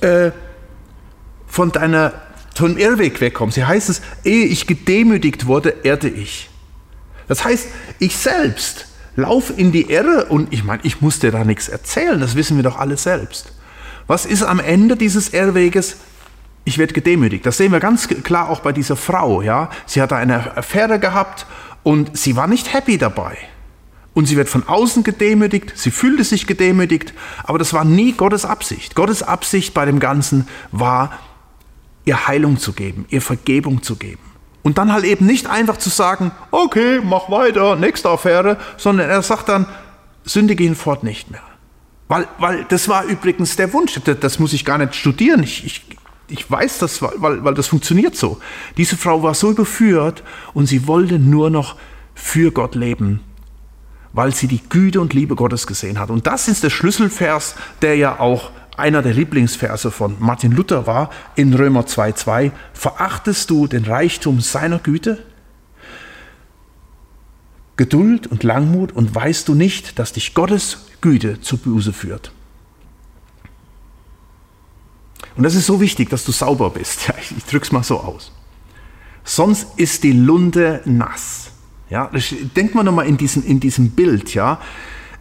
äh, 0.00 0.32
von 1.46 1.72
deiner 1.72 2.12
von 2.54 2.76
Irrweg 2.76 3.20
wegkommst. 3.20 3.54
Hier 3.54 3.68
heißt 3.68 3.88
es, 3.88 4.02
ehe 4.22 4.44
ich 4.44 4.66
gedemütigt 4.66 5.46
wurde, 5.46 5.76
ehrte 5.82 6.08
ich. 6.08 6.50
Das 7.26 7.44
heißt, 7.44 7.68
ich 7.99 8.16
selbst 8.16 8.87
laufe 9.16 9.52
in 9.54 9.72
die 9.72 9.90
Irre 9.90 10.26
und 10.26 10.52
ich 10.52 10.64
meine, 10.64 10.82
ich 10.84 11.00
muss 11.00 11.20
dir 11.20 11.30
da 11.30 11.44
nichts 11.44 11.68
erzählen, 11.68 12.20
das 12.20 12.34
wissen 12.34 12.56
wir 12.56 12.64
doch 12.64 12.78
alle 12.78 12.96
selbst. 12.96 13.52
Was 14.06 14.26
ist 14.26 14.42
am 14.42 14.60
Ende 14.60 14.96
dieses 14.96 15.32
Irrweges? 15.32 15.96
Ich 16.64 16.79
werde 16.79 16.93
gedemütigt. 16.93 17.45
Das 17.47 17.57
sehen 17.57 17.73
wir 17.73 17.81
ganz 17.81 18.09
klar 18.09 18.49
auch 18.49 18.61
bei 18.61 18.73
dieser 18.73 18.97
Frau. 18.97 19.43
Ja? 19.43 19.71
Sie 19.87 20.00
hatte 20.02 20.17
eine 20.17 20.57
Affäre 20.57 20.99
gehabt 20.99 21.47
und 21.83 22.17
sie 22.17 22.37
war 22.37 22.47
nicht 22.47 22.73
happy 22.73 22.99
dabei. 22.99 23.37
Und 24.12 24.26
sie 24.26 24.37
wird 24.37 24.49
von 24.49 24.67
außen 24.67 25.05
gedemütigt, 25.05 25.73
sie 25.76 25.93
fühlte 25.93 26.25
sich 26.25 26.47
gedemütigt, 26.47 27.14
aber 27.45 27.59
das 27.59 27.73
war 27.73 27.85
nie 27.85 28.12
Gottes 28.12 28.45
Absicht. 28.45 28.97
Gottes 28.97 29.23
Absicht 29.23 29.73
bei 29.73 29.85
dem 29.85 30.00
Ganzen 30.00 30.49
war, 30.73 31.12
ihr 32.05 32.26
Heilung 32.26 32.59
zu 32.59 32.73
geben, 32.73 33.07
ihr 33.09 33.23
Vergebung 33.23 33.83
zu 33.83 33.97
geben. 33.97 34.23
Und 34.62 34.79
dann 34.79 34.93
halt 34.93 35.05
eben 35.05 35.26
nicht 35.26 35.49
einfach 35.49 35.76
zu 35.76 35.90
sagen, 35.90 36.33
okay, 36.50 37.00
mach 37.02 37.31
weiter, 37.31 37.76
nächste 37.76 38.11
Affäre, 38.11 38.59
sondern 38.76 39.09
er 39.09 39.23
sagt 39.23 39.49
dann, 39.49 39.67
sündige 40.25 40.64
hinfort 40.64 41.05
nicht 41.05 41.31
mehr. 41.31 41.43
Weil, 42.09 42.26
weil 42.38 42.64
das 42.69 42.88
war 42.88 43.05
übrigens 43.05 43.57
der 43.57 43.73
Wunsch, 43.73 43.99
das 44.05 44.38
muss 44.40 44.52
ich 44.52 44.64
gar 44.64 44.79
nicht 44.79 44.97
studieren. 44.97 45.45
Ich, 45.45 45.64
ich 45.64 45.83
ich 46.30 46.50
weiß 46.50 46.78
das, 46.78 47.02
weil, 47.02 47.44
weil 47.44 47.54
das 47.54 47.68
funktioniert 47.68 48.16
so. 48.16 48.40
Diese 48.76 48.96
Frau 48.96 49.22
war 49.22 49.34
so 49.34 49.50
überführt 49.50 50.22
und 50.54 50.66
sie 50.66 50.87
wollte 50.87 51.18
nur 51.18 51.50
noch 51.50 51.76
für 52.14 52.50
Gott 52.52 52.75
leben, 52.75 53.20
weil 54.12 54.34
sie 54.34 54.46
die 54.46 54.60
Güte 54.68 55.00
und 55.00 55.14
Liebe 55.14 55.34
Gottes 55.34 55.66
gesehen 55.66 55.99
hat. 55.99 56.10
Und 56.10 56.26
das 56.26 56.49
ist 56.49 56.62
der 56.62 56.70
Schlüsselvers, 56.70 57.54
der 57.82 57.96
ja 57.96 58.20
auch 58.20 58.50
einer 58.76 59.02
der 59.02 59.14
Lieblingsverse 59.14 59.90
von 59.90 60.16
Martin 60.18 60.52
Luther 60.52 60.87
war, 60.87 61.10
in 61.37 61.52
Römer 61.54 61.82
2,2. 61.82 62.50
Verachtest 62.72 63.50
du 63.50 63.66
den 63.66 63.84
Reichtum 63.84 64.40
seiner 64.40 64.78
Güte? 64.78 65.22
Geduld 67.76 68.26
und 68.26 68.42
Langmut 68.42 68.92
und 68.92 69.14
weißt 69.14 69.49
du 69.49 69.54
nicht, 69.54 69.99
dass 69.99 70.12
dich 70.12 70.34
Gottes 70.34 70.87
Güte 71.00 71.40
zur 71.40 71.58
Buße 71.58 71.92
führt? 71.92 72.32
Und 75.40 75.44
das 75.44 75.54
ist 75.54 75.64
so 75.64 75.80
wichtig, 75.80 76.11
dass 76.11 76.25
du 76.25 76.32
sauber 76.32 76.68
bist. 76.68 77.00
Ja, 77.09 77.14
ich, 77.18 77.35
ich 77.35 77.44
drück's 77.47 77.73
mal 77.73 77.82
so 77.82 77.99
aus. 77.99 78.30
Sonst 79.25 79.68
ist 79.78 80.04
die 80.04 80.12
Lunde 80.12 80.82
nass. 80.85 81.52
Ja, 81.88 82.11
denkt 82.54 82.75
man 82.75 82.85
nochmal 82.85 83.06
in, 83.06 83.16
diesen, 83.16 83.42
in 83.42 83.59
diesem 83.59 83.92
Bild, 83.92 84.35
ja. 84.35 84.61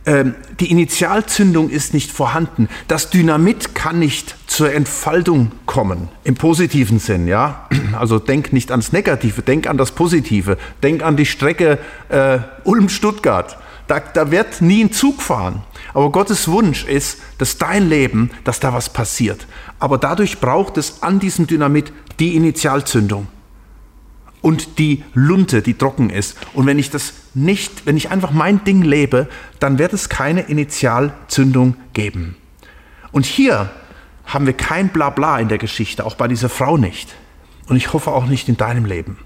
Ähm, 0.05 0.35
die 0.59 0.71
Initialzündung 0.71 1.69
ist 1.69 1.93
nicht 1.93 2.11
vorhanden. 2.11 2.67
Das 2.89 3.09
Dynamit 3.09 3.75
kann 3.75 3.99
nicht 3.99 4.35
zur 4.45 4.73
Entfaltung 4.73 5.53
kommen, 5.65 6.09
im 6.25 6.35
positiven 6.35 6.99
Sinn, 6.99 7.25
ja. 7.25 7.69
Also 7.97 8.19
denk 8.19 8.51
nicht 8.51 8.71
ans 8.71 8.91
Negative, 8.91 9.41
denk 9.41 9.67
an 9.67 9.77
das 9.77 9.93
Positive. 9.93 10.57
Denk 10.83 11.01
an 11.01 11.15
die 11.15 11.25
Strecke 11.27 11.79
äh, 12.09 12.39
Ulm-Stuttgart. 12.65 13.57
Da, 13.87 14.01
da 14.01 14.31
wird 14.31 14.61
nie 14.61 14.83
ein 14.83 14.91
Zug 14.91 15.21
fahren. 15.21 15.63
Aber 15.93 16.11
Gottes 16.11 16.47
Wunsch 16.47 16.85
ist, 16.85 17.19
dass 17.37 17.57
dein 17.57 17.89
Leben, 17.89 18.31
dass 18.43 18.59
da 18.59 18.73
was 18.73 18.89
passiert. 18.89 19.47
Aber 19.79 19.97
dadurch 19.97 20.39
braucht 20.39 20.77
es 20.77 21.01
an 21.01 21.19
diesem 21.19 21.47
Dynamit 21.47 21.91
die 22.19 22.35
Initialzündung 22.35 23.27
und 24.41 24.79
die 24.79 25.03
Lunte, 25.13 25.61
die 25.61 25.73
trocken 25.73 26.09
ist. 26.09 26.37
Und 26.53 26.65
wenn 26.65 26.79
ich 26.79 26.89
das 26.89 27.13
nicht, 27.33 27.85
wenn 27.85 27.97
ich 27.97 28.09
einfach 28.09 28.31
mein 28.31 28.63
Ding 28.63 28.81
lebe, 28.81 29.27
dann 29.59 29.79
wird 29.79 29.93
es 29.93 30.09
keine 30.09 30.41
Initialzündung 30.41 31.75
geben. 31.93 32.35
Und 33.11 33.25
hier 33.25 33.69
haben 34.25 34.45
wir 34.45 34.53
kein 34.53 34.89
Blabla 34.89 35.39
in 35.39 35.49
der 35.49 35.57
Geschichte, 35.57 36.05
auch 36.05 36.15
bei 36.15 36.27
dieser 36.27 36.49
Frau 36.49 36.77
nicht. 36.77 37.15
Und 37.67 37.75
ich 37.75 37.93
hoffe 37.93 38.11
auch 38.11 38.25
nicht 38.25 38.47
in 38.47 38.57
deinem 38.57 38.85
Leben. 38.85 39.17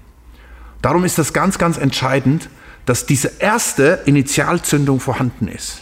Darum 0.82 1.04
ist 1.04 1.18
das 1.18 1.32
ganz, 1.32 1.58
ganz 1.58 1.78
entscheidend, 1.78 2.48
dass 2.86 3.06
diese 3.06 3.32
erste 3.38 4.02
Initialzündung 4.04 5.00
vorhanden 5.00 5.48
ist. 5.48 5.80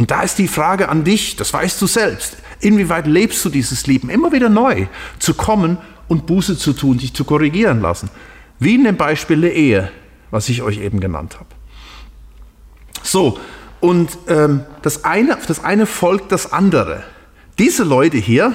Und 0.00 0.10
da 0.10 0.22
ist 0.22 0.38
die 0.38 0.48
Frage 0.48 0.88
an 0.88 1.04
dich, 1.04 1.36
das 1.36 1.52
weißt 1.52 1.78
du 1.82 1.86
selbst, 1.86 2.38
inwieweit 2.60 3.06
lebst 3.06 3.44
du 3.44 3.50
dieses 3.50 3.86
Leben 3.86 4.08
immer 4.08 4.32
wieder 4.32 4.48
neu, 4.48 4.86
zu 5.18 5.34
kommen 5.34 5.76
und 6.08 6.24
Buße 6.24 6.56
zu 6.56 6.72
tun, 6.72 6.96
dich 6.96 7.12
zu 7.12 7.26
korrigieren 7.26 7.82
lassen. 7.82 8.08
Wie 8.58 8.76
in 8.76 8.84
dem 8.84 8.96
Beispiel 8.96 9.42
der 9.42 9.54
Ehe, 9.54 9.92
was 10.30 10.48
ich 10.48 10.62
euch 10.62 10.78
eben 10.78 11.00
genannt 11.00 11.34
habe. 11.34 11.50
So, 13.02 13.38
und 13.80 14.16
ähm, 14.26 14.62
das, 14.80 15.04
eine, 15.04 15.36
das 15.46 15.62
eine 15.62 15.84
folgt 15.84 16.32
das 16.32 16.50
andere. 16.50 17.02
Diese 17.58 17.84
Leute 17.84 18.16
hier, 18.16 18.54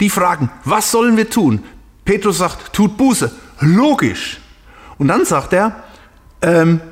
die 0.00 0.10
fragen, 0.10 0.50
was 0.66 0.90
sollen 0.90 1.16
wir 1.16 1.30
tun? 1.30 1.64
Petrus 2.04 2.36
sagt, 2.36 2.74
tut 2.74 2.98
Buße. 2.98 3.32
Logisch. 3.60 4.38
Und 4.98 5.08
dann 5.08 5.24
sagt 5.24 5.54
er, 5.54 5.82
ähm, 6.42 6.82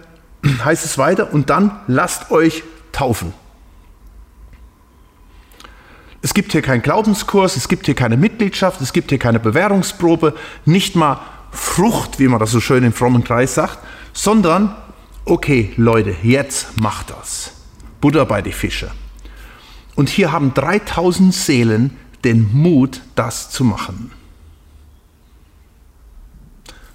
heißt 0.64 0.86
es 0.86 0.96
weiter, 0.96 1.34
und 1.34 1.50
dann 1.50 1.78
lasst 1.88 2.30
euch 2.30 2.62
taufen. 2.92 3.34
Es 6.22 6.34
gibt 6.34 6.52
hier 6.52 6.62
keinen 6.62 6.82
Glaubenskurs, 6.82 7.56
es 7.56 7.68
gibt 7.68 7.86
hier 7.86 7.94
keine 7.94 8.16
Mitgliedschaft, 8.16 8.80
es 8.80 8.92
gibt 8.92 9.10
hier 9.10 9.18
keine 9.18 9.40
Bewährungsprobe, 9.40 10.34
nicht 10.64 10.96
mal 10.96 11.20
Frucht, 11.50 12.18
wie 12.18 12.28
man 12.28 12.38
das 12.38 12.50
so 12.50 12.60
schön 12.60 12.84
im 12.84 12.92
frommen 12.92 13.24
Kreis 13.24 13.54
sagt, 13.54 13.78
sondern, 14.12 14.74
okay 15.24 15.72
Leute, 15.76 16.14
jetzt 16.22 16.80
macht 16.80 17.10
das. 17.10 17.52
Butter 18.00 18.26
bei 18.26 18.42
die 18.42 18.52
Fische. 18.52 18.90
Und 19.96 20.08
hier 20.08 20.32
haben 20.32 20.54
3000 20.54 21.34
Seelen 21.34 21.96
den 22.24 22.50
Mut, 22.52 23.00
das 23.14 23.50
zu 23.50 23.64
machen. 23.64 24.12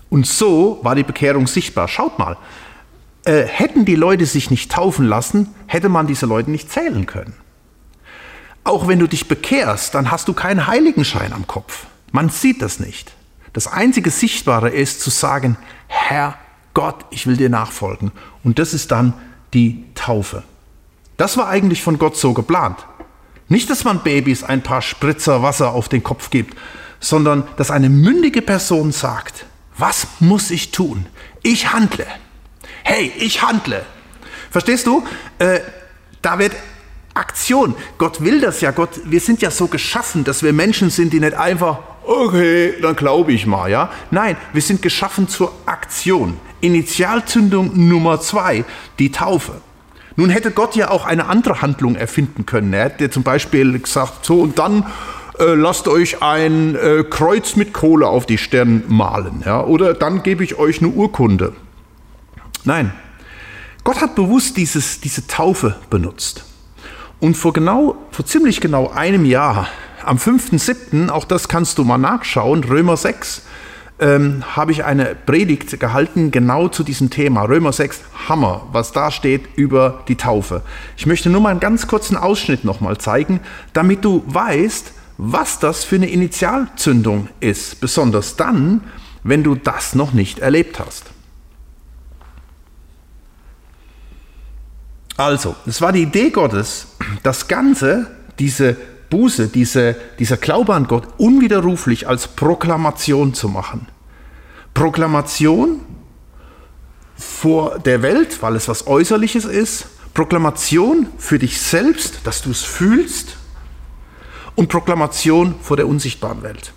Und 0.09 0.25
so 0.27 0.79
war 0.83 0.95
die 0.95 1.03
Bekehrung 1.03 1.47
sichtbar. 1.47 1.87
Schaut 1.87 2.19
mal, 2.19 2.37
äh, 3.25 3.43
hätten 3.43 3.85
die 3.85 3.95
Leute 3.95 4.25
sich 4.25 4.49
nicht 4.49 4.71
taufen 4.71 5.05
lassen, 5.05 5.53
hätte 5.67 5.89
man 5.89 6.07
diese 6.07 6.25
Leute 6.25 6.51
nicht 6.51 6.71
zählen 6.71 7.05
können. 7.05 7.33
Auch 8.65 8.87
wenn 8.87 8.99
du 8.99 9.07
dich 9.07 9.27
bekehrst, 9.27 9.93
dann 9.93 10.11
hast 10.11 10.27
du 10.27 10.33
keinen 10.33 10.67
Heiligenschein 10.67 11.31
am 11.31 11.47
Kopf. 11.47 11.85
Man 12.11 12.29
sieht 12.29 12.61
das 12.61 12.79
nicht. 12.79 13.13
Das 13.53 13.67
einzige 13.67 14.09
Sichtbare 14.09 14.69
ist 14.69 15.01
zu 15.01 15.11
sagen, 15.11 15.55
Herr 15.87 16.35
Gott, 16.73 17.05
ich 17.11 17.27
will 17.27 17.37
dir 17.37 17.49
nachfolgen. 17.49 18.11
Und 18.43 18.59
das 18.59 18.73
ist 18.73 18.91
dann 18.91 19.13
die 19.53 19.85
Taufe. 19.93 20.43
Das 21.15 21.37
war 21.37 21.47
eigentlich 21.47 21.83
von 21.83 21.99
Gott 21.99 22.17
so 22.17 22.33
geplant. 22.33 22.85
Nicht, 23.47 23.69
dass 23.69 23.83
man 23.83 24.01
Babys 24.01 24.43
ein 24.43 24.63
paar 24.63 24.81
Spritzer 24.81 25.43
Wasser 25.43 25.71
auf 25.71 25.87
den 25.87 26.03
Kopf 26.03 26.31
gibt, 26.31 26.57
sondern 26.99 27.47
dass 27.57 27.69
eine 27.69 27.89
mündige 27.89 28.41
Person 28.41 28.91
sagt, 28.91 29.45
was 29.77 30.07
muss 30.19 30.49
ich 30.49 30.71
tun? 30.71 31.05
Ich 31.43 31.71
handle. 31.71 32.07
Hey, 32.83 33.13
ich 33.17 33.43
handle. 33.43 33.85
Verstehst 34.49 34.87
du? 34.87 35.05
Äh, 35.37 35.59
da 36.23 36.39
wird 36.39 36.53
Aktion. 37.15 37.75
Gott 37.97 38.23
will 38.23 38.39
das 38.39 38.61
ja. 38.61 38.71
Gott, 38.71 39.01
wir 39.05 39.19
sind 39.19 39.41
ja 39.41 39.49
so 39.49 39.67
geschaffen, 39.67 40.23
dass 40.23 40.43
wir 40.43 40.53
Menschen 40.53 40.91
sind, 40.91 41.11
die 41.13 41.19
nicht 41.19 41.33
einfach 41.33 41.79
okay, 42.05 42.73
dann 42.81 42.95
glaube 42.95 43.33
ich 43.33 43.45
mal, 43.45 43.69
ja. 43.69 43.89
Nein, 44.11 44.37
wir 44.53 44.61
sind 44.61 44.81
geschaffen 44.81 45.27
zur 45.27 45.51
Aktion. 45.65 46.37
Initialzündung 46.61 47.71
Nummer 47.87 48.21
zwei, 48.21 48.65
die 48.99 49.11
Taufe. 49.11 49.53
Nun 50.15 50.29
hätte 50.29 50.51
Gott 50.51 50.75
ja 50.75 50.91
auch 50.91 51.05
eine 51.05 51.27
andere 51.27 51.61
Handlung 51.61 51.95
erfinden 51.95 52.45
können. 52.45 52.73
Er 52.73 52.85
hätte 52.85 53.09
zum 53.09 53.23
Beispiel 53.23 53.79
gesagt, 53.79 54.25
so 54.25 54.39
und 54.39 54.57
dann 54.57 54.85
äh, 55.39 55.53
lasst 55.53 55.87
euch 55.87 56.21
ein 56.21 56.75
äh, 56.75 57.03
Kreuz 57.03 57.55
mit 57.57 57.73
Kohle 57.73 58.07
auf 58.07 58.25
die 58.25 58.37
Stirn 58.37 58.83
malen, 58.87 59.43
ja, 59.45 59.63
oder 59.63 59.93
dann 59.93 60.23
gebe 60.23 60.43
ich 60.43 60.57
euch 60.57 60.79
eine 60.79 60.89
Urkunde. 60.89 61.53
Nein, 62.63 62.93
Gott 63.83 64.01
hat 64.01 64.15
bewusst 64.15 64.55
dieses, 64.57 65.01
diese 65.01 65.27
Taufe 65.27 65.75
benutzt. 65.89 66.45
Und 67.25 67.35
vor 67.35 67.53
genau, 67.53 67.95
vor 68.11 68.23
ziemlich 68.27 68.61
genau 68.61 68.91
einem 68.91 69.25
Jahr, 69.25 69.67
am 70.03 70.17
5.7., 70.17 71.09
auch 71.09 71.25
das 71.25 71.47
kannst 71.47 71.79
du 71.79 71.83
mal 71.83 71.97
nachschauen, 71.97 72.63
Römer 72.63 72.97
6, 72.97 73.41
ähm, 73.97 74.43
habe 74.55 74.71
ich 74.71 74.83
eine 74.83 75.15
Predigt 75.15 75.79
gehalten 75.79 76.29
genau 76.29 76.67
zu 76.67 76.83
diesem 76.83 77.09
Thema. 77.09 77.41
Römer 77.45 77.73
6, 77.73 78.01
Hammer, 78.29 78.67
was 78.71 78.91
da 78.91 79.09
steht 79.09 79.41
über 79.55 80.03
die 80.07 80.17
Taufe. 80.17 80.61
Ich 80.97 81.07
möchte 81.07 81.31
nur 81.31 81.41
mal 81.41 81.49
einen 81.49 81.59
ganz 81.59 81.87
kurzen 81.87 82.15
Ausschnitt 82.15 82.63
nochmal 82.63 82.99
zeigen, 82.99 83.39
damit 83.73 84.05
du 84.05 84.23
weißt, 84.27 84.93
was 85.17 85.57
das 85.57 85.83
für 85.83 85.95
eine 85.95 86.11
Initialzündung 86.11 87.29
ist, 87.39 87.81
besonders 87.81 88.35
dann, 88.35 88.81
wenn 89.23 89.41
du 89.41 89.55
das 89.55 89.95
noch 89.95 90.13
nicht 90.13 90.37
erlebt 90.37 90.79
hast. 90.79 91.14
Also, 95.17 95.55
es 95.65 95.81
war 95.81 95.91
die 95.91 96.01
Idee 96.03 96.29
Gottes, 96.29 96.87
das 97.23 97.47
Ganze, 97.47 98.07
diese 98.37 98.75
Buße, 99.09 99.47
diese, 99.47 99.95
dieser 100.19 100.37
Glaube 100.37 100.73
an 100.73 100.87
Gott 100.87 101.07
unwiderruflich 101.17 102.07
als 102.07 102.27
Proklamation 102.27 103.33
zu 103.33 103.47
machen. 103.47 103.87
Proklamation 104.73 105.79
vor 107.15 107.79
der 107.79 108.01
Welt, 108.01 108.41
weil 108.41 108.55
es 108.55 108.67
was 108.67 108.87
Äußerliches 108.87 109.45
ist. 109.45 109.87
Proklamation 110.13 111.07
für 111.17 111.39
dich 111.39 111.61
selbst, 111.61 112.19
dass 112.25 112.41
du 112.41 112.51
es 112.51 112.63
fühlst. 112.63 113.37
Und 114.55 114.69
Proklamation 114.69 115.55
vor 115.61 115.77
der 115.77 115.87
unsichtbaren 115.87 116.41
Welt. 116.41 116.73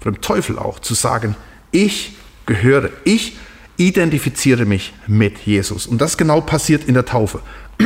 Vor 0.00 0.12
dem 0.12 0.20
Teufel 0.20 0.58
auch, 0.58 0.78
zu 0.78 0.94
sagen, 0.94 1.36
ich 1.70 2.16
gehöre, 2.46 2.90
ich 3.04 3.36
identifiziere 3.88 4.64
mich 4.64 4.92
mit 5.06 5.38
Jesus. 5.38 5.86
Und 5.86 6.00
das 6.00 6.16
genau 6.16 6.40
passiert 6.40 6.84
in 6.84 6.94
der 6.94 7.04
Taufe. 7.04 7.40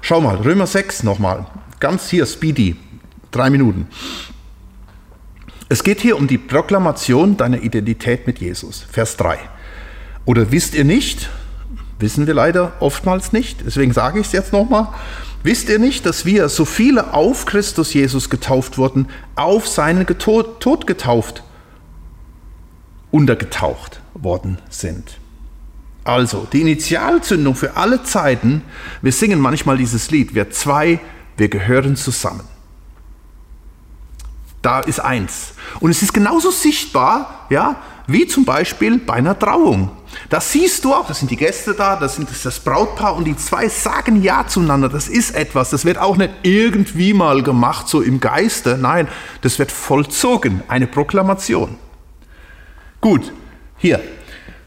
Schau 0.00 0.20
mal, 0.20 0.36
Römer 0.36 0.66
6 0.66 1.02
nochmal. 1.02 1.46
Ganz 1.80 2.08
hier, 2.08 2.26
speedy, 2.26 2.76
drei 3.30 3.50
Minuten. 3.50 3.86
Es 5.68 5.84
geht 5.84 6.00
hier 6.00 6.16
um 6.16 6.26
die 6.26 6.38
Proklamation 6.38 7.36
deiner 7.36 7.62
Identität 7.62 8.26
mit 8.26 8.38
Jesus. 8.38 8.86
Vers 8.90 9.16
3. 9.18 9.38
Oder 10.24 10.50
wisst 10.50 10.74
ihr 10.74 10.84
nicht, 10.84 11.28
wissen 11.98 12.26
wir 12.26 12.34
leider 12.34 12.72
oftmals 12.80 13.32
nicht, 13.32 13.64
deswegen 13.66 13.92
sage 13.92 14.20
ich 14.20 14.26
es 14.26 14.32
jetzt 14.32 14.52
nochmal, 14.52 14.88
wisst 15.42 15.68
ihr 15.68 15.78
nicht, 15.78 16.06
dass 16.06 16.24
wir, 16.24 16.48
so 16.48 16.64
viele 16.64 17.12
auf 17.12 17.44
Christus 17.44 17.92
Jesus 17.92 18.30
getauft 18.30 18.78
wurden, 18.78 19.08
auf 19.36 19.68
seinen 19.68 20.06
Tod 20.06 20.86
getauft, 20.86 21.42
untergetaucht 23.10 24.00
worden 24.14 24.58
sind? 24.68 25.18
Also, 26.04 26.46
die 26.52 26.62
Initialzündung 26.62 27.54
für 27.54 27.76
alle 27.76 28.02
Zeiten, 28.02 28.62
wir 29.02 29.12
singen 29.12 29.40
manchmal 29.40 29.76
dieses 29.76 30.10
Lied, 30.10 30.34
wir 30.34 30.50
zwei 30.50 31.00
wir 31.38 31.48
gehören 31.48 31.96
zusammen. 31.96 32.44
Da 34.60 34.80
ist 34.80 34.98
eins. 34.98 35.54
Und 35.80 35.90
es 35.90 36.02
ist 36.02 36.12
genauso 36.12 36.50
sichtbar, 36.50 37.46
ja, 37.48 37.76
wie 38.08 38.26
zum 38.26 38.44
Beispiel 38.44 38.98
bei 38.98 39.14
einer 39.14 39.38
Trauung. 39.38 39.90
Da 40.30 40.40
siehst 40.40 40.84
du 40.84 40.94
auch, 40.94 41.06
da 41.06 41.14
sind 41.14 41.30
die 41.30 41.36
Gäste 41.36 41.74
da, 41.74 41.94
da 41.94 42.08
sind 42.08 42.28
das 42.42 42.58
Brautpaar 42.58 43.14
und 43.14 43.24
die 43.24 43.36
zwei 43.36 43.68
sagen 43.68 44.22
Ja 44.22 44.46
zueinander. 44.48 44.88
Das 44.88 45.06
ist 45.08 45.34
etwas, 45.36 45.70
das 45.70 45.84
wird 45.84 45.98
auch 45.98 46.16
nicht 46.16 46.32
irgendwie 46.42 47.14
mal 47.14 47.42
gemacht, 47.42 47.88
so 47.88 48.02
im 48.02 48.18
Geiste. 48.18 48.76
Nein, 48.76 49.06
das 49.42 49.58
wird 49.60 49.70
vollzogen, 49.70 50.62
eine 50.66 50.88
Proklamation. 50.88 51.76
Gut, 53.00 53.32
hier, 53.76 54.00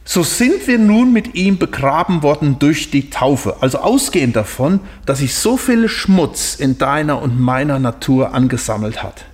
so 0.04 0.24
sind 0.24 0.68
wir 0.68 0.80
nun 0.80 1.14
mit 1.14 1.36
ihm 1.36 1.58
begraben 1.58 2.24
worden 2.24 2.58
durch 2.60 2.92
die 2.92 3.10
Taufe. 3.10 3.58
Also 3.62 3.80
ausgehend 3.80 4.36
davon, 4.36 4.80
dass 5.06 5.20
sich 5.20 5.36
so 5.36 5.58
viel 5.58 5.88
Schmutz 5.90 6.56
in 6.56 6.78
deiner 6.78 7.22
und 7.22 7.40
meiner 7.40 7.80
Natur 7.80 8.34
angesammelt 8.34 9.04
hat. 9.04 9.26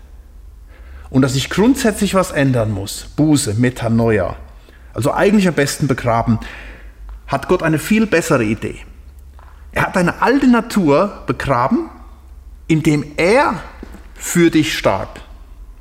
Und 1.10 1.22
dass 1.22 1.34
sich 1.34 1.50
grundsätzlich 1.50 2.16
was 2.16 2.32
ändern 2.32 2.72
muss. 2.72 3.08
Buße, 3.16 3.54
Metanoia. 3.54 4.36
Also 4.94 5.14
eigentlich 5.14 5.48
am 5.48 5.54
besten 5.54 5.88
begraben. 5.88 6.40
Hat 7.28 7.48
Gott 7.48 7.64
eine 7.64 7.80
viel 7.80 8.06
bessere 8.08 8.44
Idee. 8.44 8.80
Er 9.72 9.84
hat 9.84 9.96
deine 9.96 10.22
alte 10.22 10.48
Natur 10.48 11.24
begraben, 11.28 11.90
indem 12.68 13.06
er 13.16 13.62
für 14.16 14.50
dich 14.50 14.78
starb. 14.78 15.22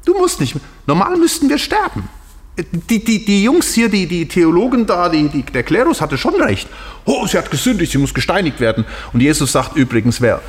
Du 0.05 0.17
musst 0.17 0.40
nicht. 0.40 0.57
Normal 0.87 1.17
müssten 1.17 1.49
wir 1.49 1.59
sterben 1.59 2.09
die, 2.57 3.05
die, 3.05 3.25
die 3.25 3.42
Jungs 3.42 3.75
hier, 3.75 3.88
die, 3.88 4.07
die 4.07 4.27
Theologen 4.27 4.87
da, 4.87 5.09
die, 5.09 5.29
die, 5.29 5.42
der 5.42 5.62
Klerus 5.62 6.01
hatte 6.01 6.16
schon 6.16 6.35
recht. 6.40 6.69
Oh, 7.05 7.27
sie 7.27 7.37
hat 7.37 7.51
gesündigt, 7.51 7.92
sie 7.92 7.99
muss 7.99 8.14
gesteinigt 8.14 8.61
werden. 8.61 8.85
Und 9.12 9.21
Jesus 9.21 9.53
sagt 9.53 9.77
übrigens, 9.77 10.21
wer, 10.21 10.40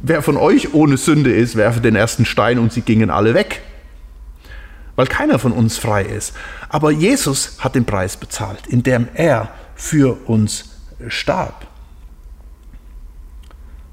wer 0.00 0.22
von 0.22 0.36
euch 0.36 0.72
ohne 0.72 0.96
Sünde 0.96 1.32
ist, 1.32 1.56
werfe 1.56 1.80
den 1.80 1.94
ersten 1.94 2.24
Stein 2.24 2.58
und 2.58 2.72
sie 2.72 2.80
gingen 2.80 3.10
alle 3.10 3.34
weg. 3.34 3.62
Weil 4.96 5.06
keiner 5.06 5.38
von 5.38 5.52
uns 5.52 5.78
frei 5.78 6.02
ist. 6.02 6.34
Aber 6.68 6.90
Jesus 6.90 7.56
hat 7.58 7.74
den 7.74 7.84
Preis 7.84 8.16
bezahlt, 8.16 8.66
indem 8.66 9.08
er 9.14 9.50
für 9.74 10.16
uns 10.26 10.70
starb. 11.08 11.66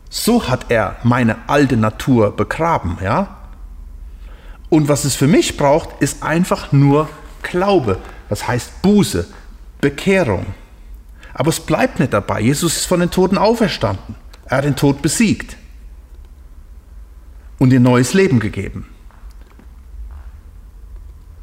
So 0.09 0.47
hat 0.47 0.65
er 0.69 0.97
meine 1.03 1.37
alte 1.47 1.77
Natur 1.77 2.35
begraben, 2.35 2.97
ja? 3.03 3.35
Und 4.69 4.87
was 4.87 5.03
es 5.03 5.15
für 5.15 5.27
mich 5.27 5.57
braucht, 5.57 6.01
ist 6.01 6.23
einfach 6.23 6.71
nur 6.71 7.09
Glaube, 7.41 7.97
das 8.29 8.47
heißt 8.47 8.81
Buße, 8.81 9.27
Bekehrung. 9.81 10.45
Aber 11.33 11.49
es 11.49 11.59
bleibt 11.59 11.99
nicht 11.99 12.13
dabei. 12.13 12.41
Jesus 12.41 12.77
ist 12.77 12.85
von 12.85 12.99
den 12.99 13.11
Toten 13.11 13.37
auferstanden. 13.37 14.15
Er 14.45 14.57
hat 14.57 14.65
den 14.65 14.75
Tod 14.75 15.01
besiegt 15.01 15.57
und 17.59 17.71
ihr 17.71 17.79
neues 17.79 18.13
Leben 18.13 18.39
gegeben. 18.39 18.87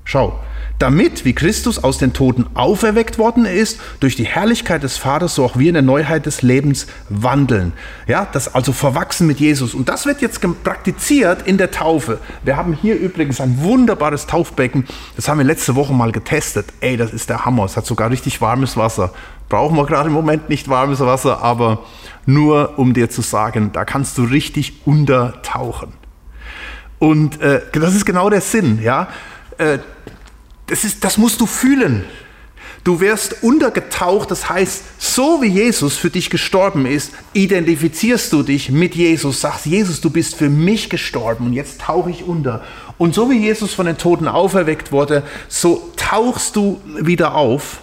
Schau, 0.05 0.41
damit, 0.79 1.25
wie 1.25 1.33
Christus 1.33 1.83
aus 1.83 1.99
den 1.99 2.13
Toten 2.13 2.47
auferweckt 2.55 3.19
worden 3.19 3.47
ist, 3.47 3.81
durch 4.01 4.17
die 4.17 4.27
Herrlichkeit 4.27 4.83
des 4.83 4.97
Vaters, 4.97 5.35
so 5.35 5.45
auch 5.45 5.57
wir 5.57 5.69
in 5.69 5.75
der 5.75 5.83
Neuheit 5.83 6.27
des 6.27 6.43
Lebens 6.43 6.87
wandeln. 7.09 7.73
Ja, 8.07 8.27
das 8.31 8.55
also 8.55 8.73
verwachsen 8.73 9.27
mit 9.27 9.41
Jesus. 9.41 9.75
Und 9.75 9.89
das 9.89 10.07
wird 10.07 10.21
jetzt 10.21 10.41
praktiziert 10.63 11.47
in 11.47 11.57
der 11.57 11.71
Taufe. 11.71 12.19
Wir 12.43 12.57
haben 12.57 12.75
hier 12.75 12.99
übrigens 12.99 13.41
ein 13.41 13.63
wunderbares 13.63 14.27
Taufbecken. 14.27 14.87
Das 15.17 15.29
haben 15.29 15.39
wir 15.39 15.45
letzte 15.45 15.75
Woche 15.77 15.95
mal 15.95 16.13
getestet. 16.13 16.67
Ey, 16.81 16.97
das 16.97 17.13
ist 17.13 17.31
der 17.31 17.45
Hammer. 17.45 17.65
Es 17.65 17.77
hat 17.77 17.87
sogar 17.87 18.11
richtig 18.11 18.41
warmes 18.41 18.77
Wasser. 18.77 19.13
Brauchen 19.49 19.77
wir 19.77 19.87
gerade 19.87 20.09
im 20.09 20.15
Moment 20.15 20.49
nicht 20.49 20.69
warmes 20.69 21.01
Wasser, 21.01 21.43
aber 21.43 21.85
nur 22.27 22.79
um 22.79 22.93
dir 22.93 23.09
zu 23.09 23.23
sagen, 23.23 23.71
da 23.73 23.85
kannst 23.85 24.19
du 24.19 24.25
richtig 24.25 24.87
untertauchen. 24.87 25.93
Und 26.99 27.41
äh, 27.41 27.61
das 27.73 27.95
ist 27.95 28.05
genau 28.05 28.31
der 28.31 28.41
Sinn, 28.41 28.81
ja. 28.83 29.09
Äh, 29.59 29.79
das, 30.67 30.85
ist, 30.85 31.05
das 31.05 31.19
musst 31.19 31.41
du 31.41 31.47
fühlen. 31.47 32.05
Du 32.85 33.01
wirst 33.01 33.43
untergetaucht, 33.43 34.31
das 34.31 34.49
heißt, 34.49 34.85
so 34.99 35.43
wie 35.43 35.49
Jesus 35.49 35.97
für 35.97 36.11
dich 36.11 36.31
gestorben 36.31 36.87
ist, 36.87 37.13
identifizierst 37.33 38.33
du 38.33 38.45
dich 38.45 38.71
mit 38.71 38.95
Jesus, 38.95 39.41
sagst, 39.41 39.67
Jesus, 39.67 40.01
du 40.01 40.11
bist 40.11 40.37
für 40.37 40.49
mich 40.49 40.89
gestorben 40.89 41.47
und 41.47 41.53
jetzt 41.53 41.81
tauche 41.81 42.11
ich 42.11 42.23
unter. 42.23 42.63
Und 42.97 43.15
so 43.15 43.29
wie 43.29 43.39
Jesus 43.39 43.75
von 43.75 43.87
den 43.87 43.99
Toten 43.99 44.29
auferweckt 44.29 44.93
wurde, 44.93 45.25
so 45.49 45.91
tauchst 45.97 46.55
du 46.55 46.81
wieder 47.01 47.35
auf. 47.35 47.81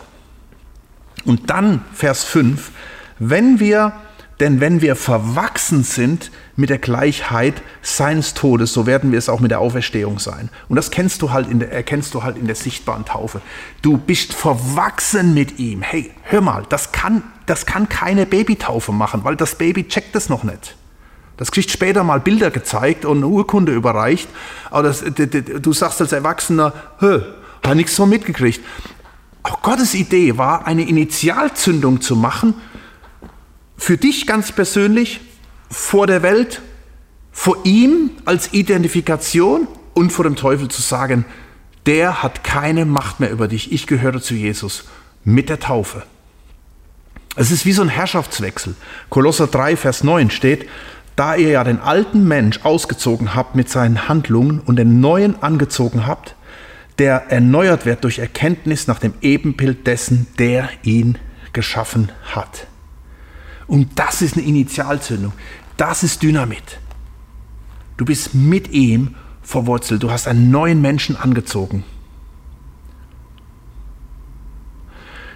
Und 1.25 1.49
dann, 1.49 1.83
Vers 1.93 2.23
5, 2.23 2.71
wenn 3.19 3.59
wir 3.59 3.93
denn 4.39 4.59
wenn 4.59 4.81
wir 4.81 4.95
verwachsen 4.95 5.83
sind 5.83 6.31
mit 6.55 6.69
der 6.69 6.77
Gleichheit 6.77 7.61
seines 7.81 8.35
Todes, 8.35 8.73
so 8.73 8.85
werden 8.85 9.11
wir 9.11 9.17
es 9.17 9.29
auch 9.29 9.39
mit 9.39 9.51
der 9.51 9.59
Auferstehung 9.59 10.19
sein. 10.19 10.49
Und 10.69 10.75
das 10.75 10.91
kennst 10.91 11.21
du 11.21 11.31
halt 11.31 11.49
in 11.49 11.59
der, 11.59 11.71
erkennst 11.71 12.13
du 12.13 12.23
halt 12.23 12.37
in 12.37 12.45
der 12.45 12.55
sichtbaren 12.55 13.05
Taufe. 13.05 13.41
Du 13.81 13.97
bist 13.97 14.33
verwachsen 14.33 15.33
mit 15.33 15.57
ihm. 15.59 15.81
Hey, 15.81 16.11
hör 16.23 16.41
mal, 16.41 16.63
das 16.69 16.91
kann, 16.91 17.23
das 17.47 17.65
kann 17.65 17.89
keine 17.89 18.25
Babytaufe 18.25 18.91
machen, 18.91 19.23
weil 19.23 19.35
das 19.35 19.55
Baby 19.55 19.87
checkt 19.87 20.15
es 20.15 20.29
noch 20.29 20.43
nicht. 20.43 20.75
Das 21.37 21.51
kriegt 21.51 21.71
später 21.71 22.03
mal 22.03 22.19
Bilder 22.19 22.51
gezeigt 22.51 23.05
und 23.05 23.17
eine 23.17 23.27
Urkunde 23.27 23.73
überreicht. 23.73 24.29
Aber 24.69 24.83
das, 24.83 25.03
du 25.03 25.73
sagst 25.73 25.99
als 26.01 26.11
Erwachsener, 26.11 26.73
hä, 26.99 27.21
hat 27.65 27.75
nichts 27.75 27.95
von 27.95 28.09
mitgekriegt. 28.09 28.61
Auch 29.41 29.61
Gottes 29.63 29.95
Idee 29.95 30.37
war, 30.37 30.67
eine 30.67 30.87
Initialzündung 30.87 32.01
zu 32.01 32.15
machen 32.15 32.53
für 33.77 33.97
dich 33.97 34.27
ganz 34.27 34.51
persönlich, 34.51 35.19
vor 35.69 36.07
der 36.07 36.23
Welt, 36.23 36.61
vor 37.31 37.57
ihm 37.63 38.11
als 38.25 38.53
Identifikation 38.53 39.67
und 39.93 40.11
vor 40.11 40.23
dem 40.23 40.35
Teufel 40.35 40.67
zu 40.67 40.81
sagen, 40.81 41.25
der 41.85 42.23
hat 42.23 42.43
keine 42.43 42.85
Macht 42.85 43.19
mehr 43.19 43.31
über 43.31 43.47
dich, 43.47 43.71
ich 43.71 43.87
gehöre 43.87 44.21
zu 44.21 44.35
Jesus 44.35 44.85
mit 45.23 45.49
der 45.49 45.59
Taufe. 45.59 46.03
Es 47.35 47.51
ist 47.51 47.65
wie 47.65 47.73
so 47.73 47.81
ein 47.81 47.89
Herrschaftswechsel. 47.89 48.75
Kolosser 49.09 49.47
3, 49.47 49.75
Vers 49.75 50.03
9 50.03 50.29
steht, 50.29 50.69
da 51.15 51.35
ihr 51.35 51.49
ja 51.49 51.63
den 51.63 51.79
alten 51.79 52.27
Mensch 52.27 52.59
ausgezogen 52.63 53.35
habt 53.35 53.55
mit 53.55 53.69
seinen 53.69 54.07
Handlungen 54.07 54.59
und 54.59 54.77
den 54.77 54.99
neuen 54.99 55.41
angezogen 55.41 56.05
habt, 56.05 56.35
der 56.99 57.31
erneuert 57.31 57.85
wird 57.85 58.03
durch 58.03 58.19
Erkenntnis 58.19 58.87
nach 58.87 58.99
dem 58.99 59.13
Ebenbild 59.21 59.87
dessen, 59.87 60.27
der 60.37 60.69
ihn 60.83 61.17
geschaffen 61.53 62.11
hat. 62.35 62.67
Und 63.67 63.97
das 63.97 64.21
ist 64.21 64.37
eine 64.37 64.45
Initialzündung. 64.45 65.33
Das 65.77 66.03
ist 66.03 66.21
Dynamit. 66.21 66.79
Du 67.97 68.05
bist 68.05 68.33
mit 68.33 68.69
ihm 68.69 69.15
verwurzelt. 69.41 70.03
Du 70.03 70.11
hast 70.11 70.27
einen 70.27 70.51
neuen 70.51 70.81
Menschen 70.81 71.15
angezogen. 71.15 71.83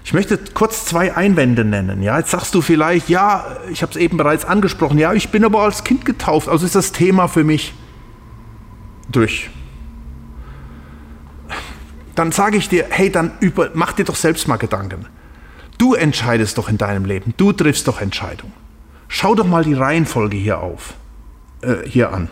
Ich 0.08 0.14
möchte 0.14 0.40
kurz 0.54 0.86
zwei 0.86 1.18
Einwände 1.18 1.66
nennen. 1.66 2.02
Ja, 2.02 2.18
jetzt 2.18 2.32
sagst 2.32 2.56
du 2.56 2.62
vielleicht, 2.62 3.10
ja, 3.10 3.58
ich 3.70 3.82
habe 3.82 3.92
es 3.92 3.98
eben 3.98 4.16
bereits 4.16 4.46
angesprochen, 4.46 4.98
ja, 4.98 5.12
ich 5.12 5.32
bin 5.32 5.44
aber 5.44 5.64
als 5.64 5.84
Kind 5.84 6.06
getauft, 6.06 6.48
also 6.48 6.66
ist 6.66 6.76
das 6.76 6.94
Thema 6.94 7.28
für 7.28 7.44
mich 7.44 7.74
durch. 9.12 9.50
Dann 12.16 12.32
sage 12.32 12.56
ich 12.56 12.70
dir, 12.70 12.86
hey, 12.90 13.12
dann 13.12 13.34
über, 13.42 13.72
mach 13.74 13.92
dir 13.92 14.06
doch 14.06 14.16
selbst 14.16 14.48
mal 14.48 14.56
Gedanken. 14.56 15.08
Du 15.78 15.94
entscheidest 15.94 16.58
doch 16.58 16.70
in 16.70 16.78
deinem 16.78 17.06
Leben, 17.06 17.34
du 17.38 17.52
triffst 17.54 17.88
doch 17.88 18.02
Entscheidungen. 18.02 18.54
Schau 19.08 19.36
doch 19.36 19.46
mal 19.46 19.64
die 19.64 19.74
Reihenfolge 19.74 20.38
hier 20.38 20.60
auf, 20.60 20.96
äh, 21.62 21.88
hier 21.88 22.12
an. 22.12 22.30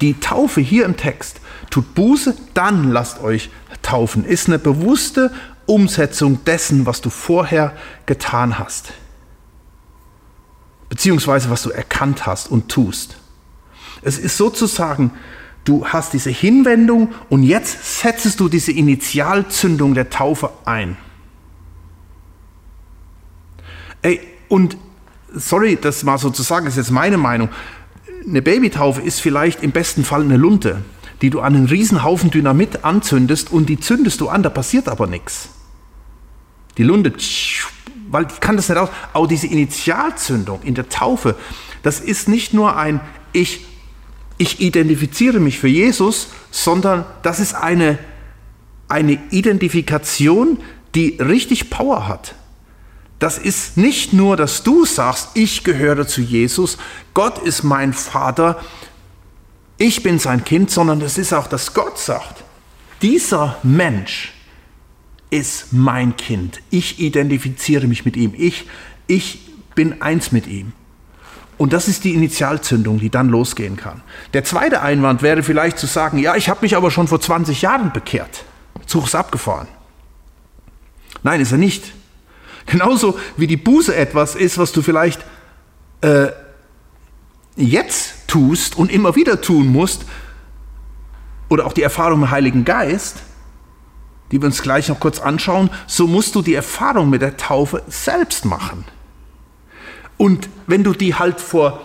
Die 0.00 0.18
Taufe 0.18 0.60
hier 0.60 0.86
im 0.86 0.96
Text 0.96 1.40
tut 1.70 1.94
Buße, 1.94 2.34
dann 2.54 2.90
lasst 2.90 3.22
euch 3.22 3.50
taufen, 3.82 4.24
ist 4.24 4.48
eine 4.48 4.58
bewusste 4.58 5.32
Umsetzung 5.66 6.44
dessen, 6.44 6.86
was 6.86 7.00
du 7.00 7.10
vorher 7.10 7.76
getan 8.06 8.58
hast. 8.58 8.92
Beziehungsweise 10.88 11.50
was 11.50 11.62
du 11.62 11.70
erkannt 11.70 12.26
hast 12.26 12.50
und 12.50 12.68
tust. 12.68 13.16
Es 14.02 14.18
ist 14.18 14.36
sozusagen, 14.36 15.12
du 15.64 15.86
hast 15.86 16.12
diese 16.12 16.30
Hinwendung 16.30 17.14
und 17.28 17.42
jetzt 17.42 18.00
setzt 18.00 18.40
du 18.40 18.48
diese 18.48 18.72
Initialzündung 18.72 19.94
der 19.94 20.10
Taufe 20.10 20.50
ein. 20.64 20.96
Ey, 24.02 24.20
und 24.48 24.76
sorry, 25.32 25.78
das 25.80 26.02
mal 26.02 26.18
so 26.18 26.30
zu 26.30 26.42
sagen, 26.42 26.66
ist 26.66 26.76
jetzt 26.76 26.90
meine 26.90 27.18
Meinung. 27.18 27.48
Eine 28.26 28.42
Babytaufe 28.42 29.00
ist 29.00 29.20
vielleicht 29.20 29.62
im 29.62 29.72
besten 29.72 30.04
Fall 30.04 30.22
eine 30.22 30.36
Lunte, 30.36 30.82
die 31.22 31.30
du 31.30 31.40
an 31.40 31.54
einen 31.54 31.66
Riesenhaufen 31.66 32.30
Dynamit 32.30 32.84
anzündest 32.84 33.52
und 33.52 33.68
die 33.68 33.78
zündest 33.78 34.20
du 34.20 34.28
an, 34.28 34.42
da 34.42 34.50
passiert 34.50 34.88
aber 34.88 35.06
nichts 35.06 35.50
die 36.80 36.86
Lunde, 36.86 37.12
weil 38.10 38.26
ich 38.32 38.40
kann 38.40 38.56
das 38.56 38.70
nicht 38.70 38.78
aus. 38.78 38.88
Auch 39.12 39.26
diese 39.26 39.46
Initialzündung 39.46 40.62
in 40.62 40.74
der 40.74 40.88
Taufe, 40.88 41.36
das 41.82 42.00
ist 42.00 42.26
nicht 42.26 42.54
nur 42.54 42.76
ein 42.76 43.00
ich, 43.32 43.66
ich 44.38 44.60
identifiziere 44.60 45.40
mich 45.40 45.58
für 45.58 45.68
Jesus, 45.68 46.28
sondern 46.50 47.04
das 47.22 47.38
ist 47.38 47.54
eine, 47.54 47.98
eine 48.88 49.18
Identifikation, 49.30 50.58
die 50.94 51.18
richtig 51.20 51.68
Power 51.68 52.08
hat. 52.08 52.34
Das 53.20 53.38
ist 53.38 53.76
nicht 53.76 54.12
nur, 54.12 54.36
dass 54.36 54.64
du 54.64 54.84
sagst, 54.84 55.30
ich 55.34 55.62
gehöre 55.62 56.08
zu 56.08 56.20
Jesus, 56.20 56.76
Gott 57.14 57.38
ist 57.38 57.62
mein 57.62 57.92
Vater, 57.92 58.60
ich 59.78 60.02
bin 60.02 60.18
sein 60.18 60.44
Kind, 60.44 60.70
sondern 60.70 61.00
es 61.00 61.16
ist 61.18 61.32
auch, 61.32 61.46
dass 61.46 61.72
Gott 61.72 61.98
sagt, 61.98 62.42
dieser 63.00 63.56
Mensch, 63.62 64.32
ist 65.30 65.72
mein 65.72 66.16
Kind. 66.16 66.60
Ich 66.70 67.00
identifiziere 67.00 67.86
mich 67.86 68.04
mit 68.04 68.16
ihm. 68.16 68.34
Ich, 68.36 68.66
ich 69.06 69.38
bin 69.74 70.02
eins 70.02 70.32
mit 70.32 70.46
ihm. 70.46 70.72
Und 71.56 71.72
das 71.72 71.88
ist 71.88 72.04
die 72.04 72.14
Initialzündung, 72.14 72.98
die 72.98 73.10
dann 73.10 73.28
losgehen 73.28 73.76
kann. 73.76 74.02
Der 74.32 74.44
zweite 74.44 74.82
Einwand 74.82 75.22
wäre 75.22 75.42
vielleicht 75.42 75.78
zu 75.78 75.86
sagen, 75.86 76.18
ja, 76.18 76.34
ich 76.34 76.48
habe 76.48 76.60
mich 76.62 76.76
aber 76.76 76.90
schon 76.90 77.06
vor 77.06 77.20
20 77.20 77.62
Jahren 77.62 77.92
bekehrt. 77.92 78.44
Zug 78.86 79.04
ist 79.04 79.14
abgefahren. 79.14 79.68
Nein, 81.22 81.40
ist 81.40 81.52
er 81.52 81.58
nicht. 81.58 81.92
Genauso 82.70 83.18
wie 83.36 83.46
die 83.46 83.56
Buße 83.56 83.94
etwas 83.94 84.36
ist, 84.36 84.56
was 84.56 84.70
du 84.70 84.80
vielleicht 84.80 85.24
äh, 86.02 86.28
jetzt 87.56 88.28
tust 88.28 88.76
und 88.76 88.92
immer 88.92 89.16
wieder 89.16 89.40
tun 89.40 89.66
musst, 89.68 90.04
oder 91.48 91.66
auch 91.66 91.72
die 91.72 91.82
Erfahrung 91.82 92.22
im 92.22 92.30
Heiligen 92.30 92.64
Geist, 92.64 93.22
die 94.30 94.40
wir 94.40 94.46
uns 94.46 94.62
gleich 94.62 94.88
noch 94.88 95.00
kurz 95.00 95.18
anschauen, 95.18 95.68
so 95.88 96.06
musst 96.06 96.36
du 96.36 96.42
die 96.42 96.54
Erfahrung 96.54 97.10
mit 97.10 97.22
der 97.22 97.36
Taufe 97.36 97.82
selbst 97.88 98.44
machen. 98.44 98.84
Und 100.16 100.48
wenn 100.68 100.84
du 100.84 100.92
die 100.92 101.16
halt 101.16 101.40
vor 101.40 101.80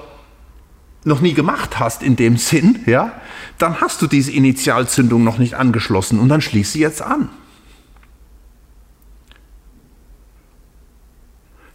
noch 1.04 1.20
nie 1.20 1.34
gemacht 1.34 1.80
hast 1.80 2.04
in 2.04 2.16
dem 2.16 2.38
Sinn, 2.38 2.84
ja, 2.86 3.14
dann 3.58 3.82
hast 3.82 4.04
du 4.04 4.08
diese 4.08 4.32
Initialzündung 4.32 5.24
noch 5.24 5.40
nicht 5.40 5.56
angeschlossen 5.56 6.20
und 6.20 6.30
dann 6.30 6.42
schließ 6.42 6.74
sie 6.74 6.80
jetzt 6.80 7.02
an. 7.02 7.30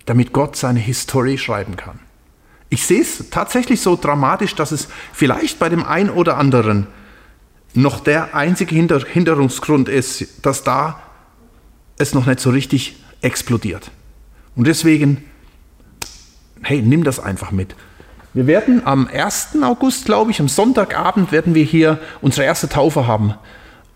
Damit 0.07 0.33
Gott 0.33 0.57
seine 0.57 0.81
Historie 0.81 1.39
schreiben 1.39 1.77
kann. 1.77 1.99
Ich 2.69 2.87
sehe 2.87 3.01
es 3.01 3.31
tatsächlich 3.31 3.81
so 3.81 3.97
dramatisch, 3.97 4.55
dass 4.55 4.73
es 4.73 4.89
vielleicht 5.13 5.59
bei 5.59 5.69
dem 5.69 5.85
einen 5.85 6.11
oder 6.11 6.37
anderen 6.37 6.87
noch 7.75 8.01
der 8.01 8.35
einzige 8.35 8.75
Hinter 8.75 9.01
Hinderungsgrund 9.01 9.89
ist, 9.89 10.45
dass 10.47 10.63
da 10.65 11.03
es 11.99 12.15
noch 12.15 12.27
nicht 12.27 12.41
so 12.41 12.51
richtig 12.51 12.97
explodiert. 13.21 13.91
Und 14.57 14.67
deswegen, 14.67 15.25
hey, 16.63 16.83
nimm 16.83 17.05
das 17.05 17.21
einfach 17.21 17.51
mit. 17.51 17.75
Wir 18.33 18.47
werden 18.47 18.83
am 18.87 19.09
1. 19.09 19.57
August, 19.63 20.05
glaube 20.05 20.31
ich, 20.31 20.41
am 20.41 20.49
Sonntagabend 20.49 21.33
werden 21.33 21.55
wir 21.55 21.65
hier 21.65 21.99
unsere 22.21 22.47
erste 22.47 22.69
Taufe 22.69 23.07
haben. 23.07 23.35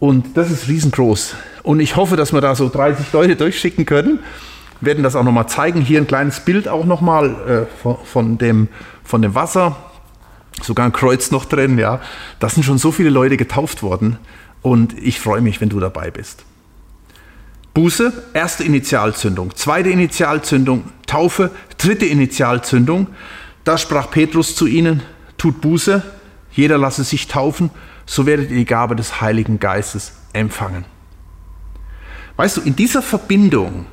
Und 0.01 0.37
das 0.37 0.51
ist 0.51 0.69
riesengroß. 0.69 1.37
Und 1.63 1.81
ich 1.81 1.97
hoffe, 1.97 2.17
dass 2.17 2.33
wir 2.33 2.41
da 2.41 2.55
so 2.57 2.69
30 2.69 3.13
Leute 3.13 3.37
durchschicken 3.37 3.87
können. 3.87 4.19
Werden 4.81 5.03
das 5.03 5.17
auch 5.17 5.25
nochmal 5.25 5.49
zeigen. 5.49 5.81
Hier 5.81 6.01
ein 6.01 6.07
kleines 6.07 6.41
Bild 6.41 6.69
auch 6.69 6.85
nochmal 6.85 7.67
äh, 7.69 7.81
von, 7.83 7.97
von, 8.05 8.39
dem, 8.39 8.69
von 9.03 9.23
dem 9.23 9.35
Wasser 9.35 9.77
sogar 10.63 10.87
ein 10.87 10.93
Kreuz 10.93 11.31
noch 11.31 11.45
drin, 11.45 11.79
ja. 11.79 12.01
Da 12.39 12.49
sind 12.49 12.63
schon 12.63 12.79
so 12.79 12.93
viele 12.93 13.11
Leute 13.11 13.37
getauft 13.37 13.83
worden 13.83 14.19
und 14.63 14.97
ich 14.99 15.21
freue 15.21 15.41
mich, 15.41 15.61
wenn 15.61 15.69
du 15.69 15.81
dabei 15.81 16.11
bist. 16.11 16.45
Buße, 17.75 18.13
erste 18.35 18.63
Initialzündung, 18.63 19.55
zweite 19.57 19.91
Initialzündung, 19.91 20.85
Taufe, 21.07 21.51
dritte 21.77 22.07
Initialzündung. 22.07 23.09
Da 23.65 23.79
sprach 23.79 24.11
Petrus 24.11 24.55
zu 24.55 24.67
ihnen, 24.67 25.03
tut 25.39 25.61
Buße, 25.61 26.03
jeder 26.53 26.79
lasse 26.79 27.03
sich 27.03 27.27
taufen, 27.27 27.71
so 28.07 28.27
werdet 28.27 28.51
ihr 28.51 28.59
die 28.59 28.65
Gabe 28.65 28.95
des 28.95 29.21
Heiligen 29.21 29.59
Geistes 29.59 30.13
empfangen. 30.33 30.85
Weißt 32.37 32.59
du, 32.59 32.61
in 32.61 32.77
dieser 32.77 33.03
Verbindung, 33.03 33.87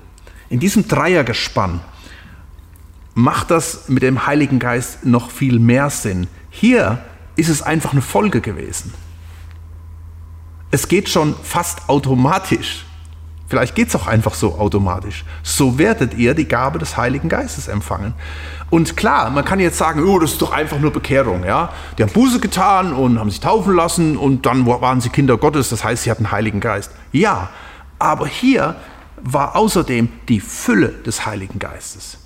in 0.52 0.60
diesem 0.60 0.86
Dreiergespann, 0.86 1.80
macht 3.14 3.52
das 3.52 3.88
mit 3.88 4.04
dem 4.04 4.28
Heiligen 4.28 4.60
Geist 4.60 5.06
noch 5.06 5.32
viel 5.32 5.60
mehr 5.60 5.90
Sinn. 5.90 6.28
Hier 6.50 7.00
ist 7.38 7.48
es 7.48 7.62
einfach 7.62 7.94
eine 7.94 8.02
Folge 8.02 8.42
gewesen. 8.42 8.94
Es 10.70 10.90
geht 10.90 11.08
schon 11.08 11.36
fast 11.42 11.88
automatisch. 11.88 12.86
Vielleicht 13.48 13.76
geht 13.76 13.88
es 13.88 13.96
auch 13.96 14.08
einfach 14.08 14.34
so 14.34 14.56
automatisch. 14.56 15.24
So 15.42 15.78
werdet 15.78 16.16
ihr 16.16 16.34
die 16.34 16.48
Gabe 16.48 16.80
des 16.80 16.98
Heiligen 16.98 17.30
Geistes 17.30 17.70
empfangen. 17.70 18.14
Und 18.70 18.98
klar, 18.98 19.30
man 19.30 19.46
kann 19.46 19.62
jetzt 19.62 19.78
sagen, 19.78 20.04
oh, 20.04 20.20
das 20.20 20.34
ist 20.34 20.42
doch 20.42 20.52
einfach 20.52 20.80
nur 20.80 20.92
Bekehrung. 20.92 21.46
Ja? 21.46 21.70
Die 21.98 22.04
haben 22.04 22.12
Buße 22.12 22.42
getan 22.42 22.92
und 22.92 23.20
haben 23.20 23.30
sich 23.30 23.40
taufen 23.40 23.74
lassen 23.74 24.18
und 24.18 24.46
dann 24.46 24.66
waren 24.66 25.00
sie 25.00 25.10
Kinder 25.10 25.38
Gottes, 25.38 25.70
das 25.70 25.86
heißt, 25.86 26.04
sie 26.04 26.12
hatten 26.12 26.32
Heiligen 26.32 26.60
Geist. 26.60 26.92
Ja, 27.14 27.50
aber 28.00 28.28
hier 28.28 28.76
war 29.24 29.56
außerdem 29.56 30.10
die 30.28 30.40
Fülle 30.40 30.90
des 30.90 31.26
Heiligen 31.26 31.60
Geistes. 31.60 32.18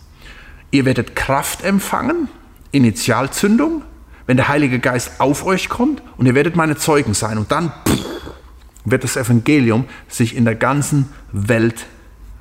Ihr 0.71 0.85
werdet 0.85 1.15
Kraft 1.15 1.63
empfangen, 1.63 2.27
Initialzündung, 2.71 3.83
wenn 4.27 4.37
der 4.37 4.47
Heilige 4.47 4.79
Geist 4.79 5.19
auf 5.19 5.45
euch 5.45 5.69
kommt 5.69 6.01
und 6.17 6.25
ihr 6.25 6.35
werdet 6.35 6.55
meine 6.55 6.75
Zeugen 6.75 7.13
sein. 7.13 7.37
Und 7.37 7.51
dann 7.51 7.71
pff, 7.87 8.05
wird 8.85 9.03
das 9.03 9.17
Evangelium 9.17 9.85
sich 10.07 10.35
in 10.35 10.45
der 10.45 10.55
ganzen 10.55 11.09
Welt 11.31 11.85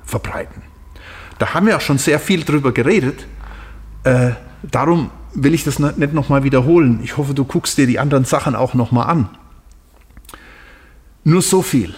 verbreiten. 0.03 0.61
Da 1.39 1.53
haben 1.53 1.67
wir 1.67 1.77
auch 1.77 1.81
schon 1.81 1.97
sehr 1.97 2.19
viel 2.19 2.43
drüber 2.43 2.71
geredet. 2.71 3.27
Äh, 4.03 4.31
darum 4.63 5.09
will 5.33 5.53
ich 5.53 5.63
das 5.63 5.79
nicht 5.79 6.13
nochmal 6.13 6.43
wiederholen. 6.43 7.01
Ich 7.03 7.17
hoffe, 7.17 7.33
du 7.33 7.43
guckst 7.43 7.77
dir 7.77 7.87
die 7.87 7.99
anderen 7.99 8.25
Sachen 8.25 8.55
auch 8.55 8.73
nochmal 8.73 9.07
an. 9.07 9.29
Nur 11.23 11.41
so 11.41 11.61
viel. 11.61 11.93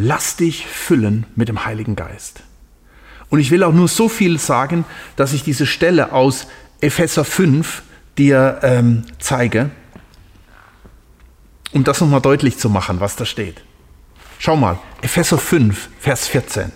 Lass 0.00 0.36
dich 0.36 0.64
füllen 0.64 1.26
mit 1.34 1.48
dem 1.48 1.64
Heiligen 1.64 1.96
Geist. 1.96 2.44
Und 3.30 3.40
ich 3.40 3.50
will 3.50 3.64
auch 3.64 3.72
nur 3.72 3.88
so 3.88 4.08
viel 4.08 4.38
sagen, 4.38 4.84
dass 5.16 5.32
ich 5.32 5.42
diese 5.42 5.66
Stelle 5.66 6.12
aus 6.12 6.46
Epheser 6.80 7.24
5 7.24 7.82
dir 8.16 8.60
ähm, 8.62 9.02
zeige. 9.18 9.70
um 11.72 11.82
das 11.82 12.00
nochmal 12.00 12.20
deutlich 12.20 12.58
zu 12.58 12.70
machen, 12.70 13.00
was 13.00 13.16
da 13.16 13.26
steht. 13.26 13.62
Schau 14.38 14.54
mal, 14.56 14.78
Epheser 15.02 15.36
5, 15.36 15.88
Vers 15.98 16.28
14. 16.28 16.70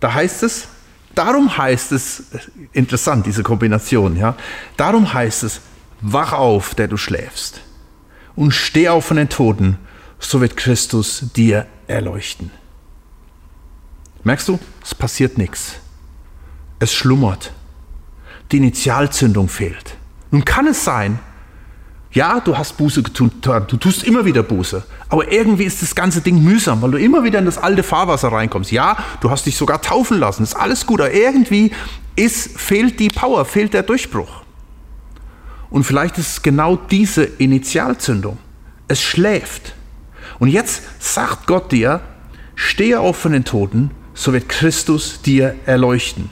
Da 0.00 0.14
heißt 0.14 0.42
es, 0.44 0.68
darum 1.14 1.58
heißt 1.58 1.92
es, 1.92 2.24
interessant, 2.72 3.26
diese 3.26 3.42
Kombination, 3.42 4.16
ja, 4.16 4.34
darum 4.78 5.12
heißt 5.12 5.42
es, 5.42 5.60
wach 6.00 6.32
auf, 6.32 6.74
der 6.74 6.88
du 6.88 6.96
schläfst, 6.96 7.60
und 8.34 8.52
steh 8.52 8.88
auf 8.88 9.04
von 9.04 9.18
den 9.18 9.28
Toten, 9.28 9.78
so 10.18 10.40
wird 10.40 10.56
Christus 10.56 11.24
dir 11.34 11.66
erleuchten. 11.86 12.50
Merkst 14.24 14.48
du, 14.48 14.58
es 14.82 14.94
passiert 14.94 15.38
nichts. 15.38 15.76
Es 16.78 16.92
schlummert. 16.92 17.52
Die 18.52 18.58
Initialzündung 18.58 19.48
fehlt. 19.48 19.96
Nun 20.30 20.44
kann 20.44 20.66
es 20.66 20.84
sein, 20.84 21.18
ja, 22.10 22.40
du 22.40 22.56
hast 22.56 22.76
Buße 22.78 23.02
getan, 23.02 23.66
du 23.68 23.76
tust 23.76 24.02
immer 24.04 24.24
wieder 24.24 24.42
Buße, 24.42 24.82
aber 25.10 25.30
irgendwie 25.30 25.64
ist 25.64 25.82
das 25.82 25.94
ganze 25.94 26.22
Ding 26.22 26.42
mühsam, 26.42 26.80
weil 26.80 26.92
du 26.92 26.98
immer 26.98 27.22
wieder 27.22 27.38
in 27.38 27.44
das 27.44 27.58
alte 27.58 27.82
Fahrwasser 27.82 28.32
reinkommst. 28.32 28.72
Ja, 28.72 28.96
du 29.20 29.30
hast 29.30 29.44
dich 29.44 29.56
sogar 29.56 29.82
taufen 29.82 30.18
lassen, 30.18 30.42
ist 30.42 30.54
alles 30.54 30.86
gut, 30.86 31.00
aber 31.00 31.12
irgendwie 31.12 31.70
ist, 32.16 32.58
fehlt 32.58 32.98
die 32.98 33.08
Power, 33.08 33.44
fehlt 33.44 33.74
der 33.74 33.82
Durchbruch. 33.82 34.42
Und 35.70 35.84
vielleicht 35.84 36.16
ist 36.16 36.28
es 36.28 36.42
genau 36.42 36.76
diese 36.76 37.24
Initialzündung. 37.24 38.38
Es 38.88 39.02
schläft. 39.02 39.74
Und 40.38 40.48
jetzt 40.48 40.82
sagt 40.98 41.46
Gott 41.46 41.72
dir, 41.72 42.00
stehe 42.54 43.00
auf 43.00 43.16
von 43.16 43.32
den 43.32 43.44
Toten, 43.44 43.90
so 44.14 44.32
wird 44.32 44.48
Christus 44.48 45.22
dir 45.22 45.54
erleuchten. 45.66 46.30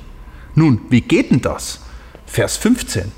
Nun, 0.54 0.80
wie 0.88 1.00
geht 1.00 1.30
denn 1.30 1.40
das? 1.40 1.80
Vers 2.26 2.56
15. 2.56 3.12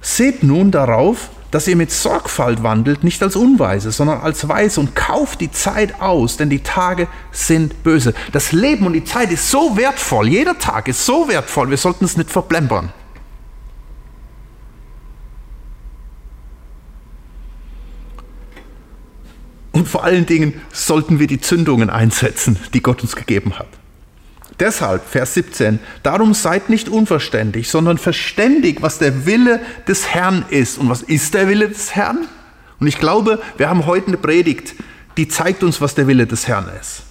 Seht 0.00 0.42
nun 0.42 0.70
darauf, 0.70 1.30
dass 1.50 1.68
ihr 1.68 1.76
mit 1.76 1.90
Sorgfalt 1.90 2.62
wandelt, 2.62 3.04
nicht 3.04 3.22
als 3.22 3.36
Unweise, 3.36 3.90
sondern 3.90 4.20
als 4.20 4.48
Weise 4.48 4.80
und 4.80 4.94
kauft 4.94 5.40
die 5.40 5.50
Zeit 5.50 6.00
aus, 6.00 6.36
denn 6.36 6.50
die 6.50 6.62
Tage 6.62 7.08
sind 7.30 7.82
böse. 7.82 8.14
Das 8.32 8.52
Leben 8.52 8.86
und 8.86 8.92
die 8.92 9.04
Zeit 9.04 9.30
ist 9.30 9.50
so 9.50 9.76
wertvoll, 9.76 10.28
jeder 10.28 10.58
Tag 10.58 10.88
ist 10.88 11.04
so 11.04 11.28
wertvoll, 11.28 11.70
wir 11.70 11.76
sollten 11.76 12.04
es 12.04 12.16
nicht 12.16 12.30
verplempern. 12.30 12.92
Und 19.76 19.86
vor 19.86 20.04
allen 20.04 20.24
Dingen 20.24 20.54
sollten 20.72 21.18
wir 21.18 21.26
die 21.26 21.38
Zündungen 21.38 21.90
einsetzen, 21.90 22.56
die 22.72 22.80
Gott 22.80 23.02
uns 23.02 23.14
gegeben 23.14 23.58
hat. 23.58 23.68
Deshalb, 24.58 25.06
Vers 25.06 25.34
17, 25.34 25.80
darum 26.02 26.32
seid 26.32 26.70
nicht 26.70 26.88
unverständig, 26.88 27.68
sondern 27.68 27.98
verständig, 27.98 28.80
was 28.80 28.96
der 28.96 29.26
Wille 29.26 29.60
des 29.86 30.08
Herrn 30.08 30.46
ist. 30.48 30.78
Und 30.78 30.88
was 30.88 31.02
ist 31.02 31.34
der 31.34 31.46
Wille 31.48 31.68
des 31.68 31.94
Herrn? 31.94 32.26
Und 32.80 32.86
ich 32.86 32.98
glaube, 32.98 33.38
wir 33.58 33.68
haben 33.68 33.84
heute 33.84 34.06
eine 34.06 34.16
Predigt, 34.16 34.76
die 35.18 35.28
zeigt 35.28 35.62
uns, 35.62 35.78
was 35.82 35.94
der 35.94 36.06
Wille 36.06 36.26
des 36.26 36.48
Herrn 36.48 36.70
ist. 36.80 37.02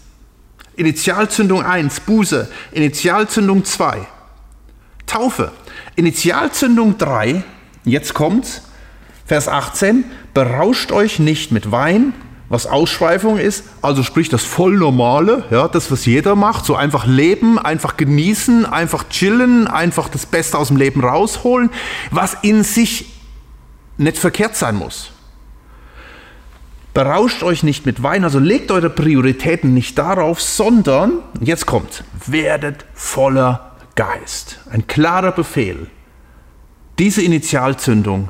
Initialzündung 0.75 1.63
1, 1.63 1.99
Buße. 1.99 2.49
Initialzündung 2.71 3.63
2, 3.63 4.07
Taufe. 5.05 5.51
Initialzündung 5.95 6.97
3, 6.97 7.43
jetzt 7.83 8.15
kommt's, 8.15 8.63
Vers 9.27 9.47
18, 9.47 10.03
berauscht 10.33 10.91
euch 10.91 11.19
nicht 11.19 11.51
mit 11.51 11.71
Wein, 11.71 12.13
was 12.49 12.67
Ausschweifung 12.67 13.37
ist, 13.37 13.63
also 13.81 14.03
sprich 14.03 14.29
das 14.29 14.43
voll 14.43 14.77
normale, 14.77 15.45
ja, 15.49 15.67
das 15.67 15.91
was 15.91 16.05
jeder 16.05 16.35
macht, 16.35 16.65
so 16.65 16.75
einfach 16.75 17.07
leben, 17.07 17.57
einfach 17.57 17.97
genießen, 17.97 18.65
einfach 18.65 19.09
chillen, 19.09 19.67
einfach 19.67 20.09
das 20.09 20.25
Beste 20.25 20.57
aus 20.57 20.67
dem 20.67 20.77
Leben 20.77 21.03
rausholen, 21.03 21.71
was 22.11 22.37
in 22.43 22.63
sich 22.63 23.07
nicht 23.97 24.17
verkehrt 24.17 24.55
sein 24.55 24.75
muss. 24.75 25.11
Berauscht 26.93 27.43
euch 27.43 27.63
nicht 27.63 27.85
mit 27.85 28.03
Wein, 28.03 28.23
also 28.23 28.39
legt 28.39 28.71
eure 28.71 28.89
Prioritäten 28.89 29.73
nicht 29.73 29.97
darauf, 29.97 30.41
sondern, 30.41 31.19
jetzt 31.41 31.65
kommt, 31.65 32.03
werdet 32.25 32.85
voller 32.93 33.75
Geist. 33.95 34.59
Ein 34.69 34.87
klarer 34.87 35.31
Befehl, 35.31 35.87
diese 36.99 37.21
Initialzündung, 37.21 38.29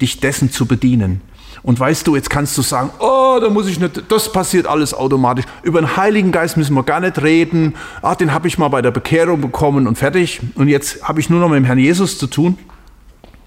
dich 0.00 0.20
dessen 0.20 0.50
zu 0.50 0.66
bedienen 0.66 1.20
und 1.62 1.78
weißt 1.78 2.06
du, 2.06 2.16
jetzt 2.16 2.28
kannst 2.28 2.58
du 2.58 2.62
sagen, 2.62 2.90
oh, 2.98 3.38
da 3.40 3.48
muss 3.48 3.68
ich 3.68 3.78
nicht, 3.78 4.02
das 4.10 4.32
passiert 4.32 4.66
alles 4.66 4.94
automatisch. 4.94 5.44
Über 5.62 5.80
den 5.80 5.96
Heiligen 5.96 6.32
Geist 6.32 6.56
müssen 6.56 6.74
wir 6.74 6.82
gar 6.82 7.00
nicht 7.00 7.22
reden. 7.22 7.76
Ah, 8.02 8.16
den 8.16 8.32
habe 8.32 8.48
ich 8.48 8.58
mal 8.58 8.68
bei 8.68 8.82
der 8.82 8.90
Bekehrung 8.90 9.40
bekommen 9.40 9.86
und 9.86 9.96
fertig. 9.96 10.40
Und 10.56 10.66
jetzt 10.66 11.06
habe 11.06 11.20
ich 11.20 11.30
nur 11.30 11.38
noch 11.38 11.48
mit 11.48 11.58
dem 11.58 11.64
Herrn 11.64 11.78
Jesus 11.78 12.18
zu 12.18 12.26
tun. 12.26 12.58